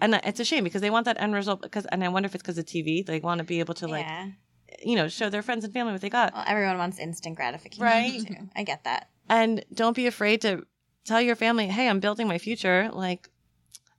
And 0.00 0.14
it's 0.24 0.40
a 0.40 0.44
shame 0.44 0.64
because 0.64 0.80
they 0.80 0.90
want 0.90 1.04
that 1.06 1.20
end 1.20 1.34
result 1.34 1.60
because, 1.62 1.84
and 1.86 2.02
I 2.04 2.08
wonder 2.08 2.26
if 2.26 2.34
it's 2.34 2.42
because 2.42 2.58
of 2.58 2.64
TV. 2.66 3.04
They 3.04 3.20
want 3.20 3.38
to 3.38 3.44
be 3.44 3.60
able 3.60 3.74
to 3.74 3.88
like, 3.88 4.06
yeah. 4.06 4.28
you 4.84 4.96
know, 4.96 5.08
show 5.08 5.28
their 5.28 5.42
friends 5.42 5.64
and 5.64 5.72
family 5.72 5.92
what 5.92 6.00
they 6.00 6.08
got. 6.10 6.32
Well, 6.32 6.44
everyone 6.46 6.78
wants 6.78 6.98
instant 6.98 7.36
gratification. 7.36 7.84
Right. 7.84 8.20
Too. 8.26 8.48
I 8.54 8.62
get 8.62 8.84
that. 8.84 9.10
And 9.28 9.64
don't 9.72 9.96
be 9.96 10.06
afraid 10.06 10.40
to 10.42 10.64
tell 11.04 11.20
your 11.20 11.36
family, 11.36 11.66
hey, 11.66 11.88
I'm 11.88 12.00
building 12.00 12.28
my 12.28 12.38
future. 12.38 12.90
Like, 12.92 13.28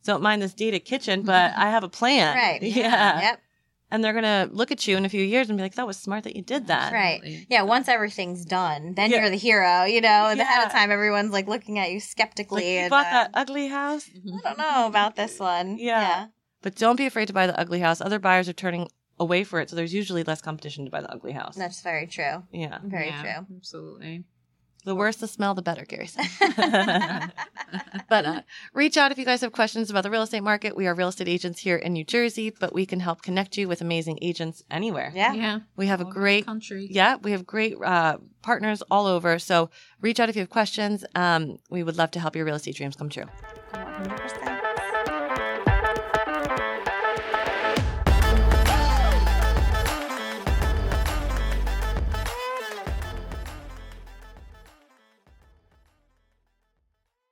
don't 0.05 0.23
mind 0.23 0.41
this 0.41 0.53
dated 0.53 0.85
kitchen, 0.85 1.23
but 1.23 1.53
I 1.57 1.69
have 1.69 1.83
a 1.83 1.89
plan. 1.89 2.35
Right. 2.35 2.61
Yeah. 2.63 3.21
Yep. 3.21 3.41
And 3.91 4.03
they're 4.03 4.13
going 4.13 4.23
to 4.23 4.47
look 4.53 4.71
at 4.71 4.87
you 4.87 4.97
in 4.97 5.05
a 5.05 5.09
few 5.09 5.23
years 5.23 5.49
and 5.49 5.57
be 5.57 5.63
like, 5.63 5.73
that 5.75 5.87
was 5.87 5.97
smart 5.97 6.23
that 6.25 6.35
you 6.35 6.43
did 6.43 6.67
that. 6.67 6.93
Right. 6.93 7.45
Yeah, 7.49 7.63
once 7.63 7.87
everything's 7.87 8.45
done, 8.45 8.93
then 8.93 9.09
Yeah. 9.09 9.21
you're 9.21 9.29
the 9.31 9.35
hero, 9.37 9.83
you 9.85 9.99
know. 10.01 10.27
And 10.27 10.39
ahead 10.39 10.65
of 10.65 10.71
time, 10.71 10.91
everyone's 10.91 11.31
like 11.31 11.47
looking 11.47 11.79
at 11.79 11.89
you 11.89 11.95
Like, 11.95 12.03
skeptically. 12.03 12.73
you 12.75 12.79
and, 12.81 12.89
bought 12.91 13.07
uh, 13.07 13.09
that 13.11 13.31
ugly 13.33 13.67
house? 13.67 14.07
I 14.15 14.41
don't 14.47 14.57
know 14.59 14.85
about 14.87 15.15
this 15.15 15.39
one. 15.39 15.77
Yeah. 15.79 16.27
But 16.61 16.75
don't 16.75 16.97
be 16.97 17.07
afraid 17.07 17.27
to 17.29 17.33
buy 17.33 17.47
the 17.47 17.59
ugly 17.59 17.79
house. 17.79 17.99
Other 18.01 18.19
buyers 18.19 18.47
are 18.47 18.53
turning 18.53 18.89
away 19.19 19.43
for 19.43 19.59
it. 19.59 19.69
So 19.69 19.75
there's 19.75 19.93
usually 19.93 20.23
less 20.23 20.41
competition 20.41 20.85
to 20.85 20.91
buy 20.91 21.01
the 21.01 21.11
ugly 21.11 21.31
house. 21.31 21.55
That's 21.55 21.81
very 21.81 22.05
true. 22.05 22.43
yeah. 22.51 22.79
Very 22.83 23.07
Yeah, 23.07 23.41
Absolutely. 23.57 24.23
The 24.89 24.95
worse 24.95 25.17
the 25.17 25.27
smell, 25.27 25.53
the 25.53 25.61
better, 25.61 25.85
Gary 25.85 26.07
said. 26.07 26.25
But 28.09 28.25
uh, 28.25 28.41
reach 28.73 28.97
out 28.97 29.11
if 29.11 29.19
you 29.19 29.25
guys 29.25 29.41
have 29.41 29.51
questions 29.51 29.91
about 29.91 30.01
the 30.01 30.09
real 30.09 30.23
estate 30.23 30.41
market. 30.41 30.75
We 30.75 30.87
are 30.87 30.95
real 30.95 31.09
estate 31.09 31.27
agents 31.27 31.59
here 31.59 31.75
in 31.75 31.93
New 31.93 32.03
Jersey, 32.03 32.49
but 32.59 32.73
we 32.73 32.87
can 32.87 32.99
help 32.99 33.21
connect 33.21 33.55
you 33.55 33.67
with 33.67 33.81
amazing 33.81 34.17
agents 34.23 34.63
anywhere. 34.71 35.11
yeah. 35.13 35.33
Yeah. 35.33 35.59
We 35.75 35.85
have 35.85 35.99
a 36.01 36.05
All 36.05 36.07
over 36.09 36.13
the 36.15 36.19
great 36.19 36.45
country. 36.47 36.87
yeah, 36.89 37.17
we 37.21 37.29
have 37.33 37.45
great 37.45 37.75
uh, 37.79 38.17
partners 38.41 38.81
all 38.89 39.05
over. 39.05 39.37
So 39.37 39.69
reach 40.01 40.19
out 40.19 40.27
if 40.29 40.35
you 40.35 40.39
have 40.41 40.49
questions. 40.49 41.05
Um, 41.13 41.59
we 41.69 41.83
would 41.83 41.97
love 41.99 42.09
to 42.11 42.19
help 42.19 42.35
your 42.35 42.45
real 42.45 42.55
estate 42.55 42.75
dreams 42.75 42.95
come 42.95 43.09
true. 43.09 43.25
100%. 43.73 44.58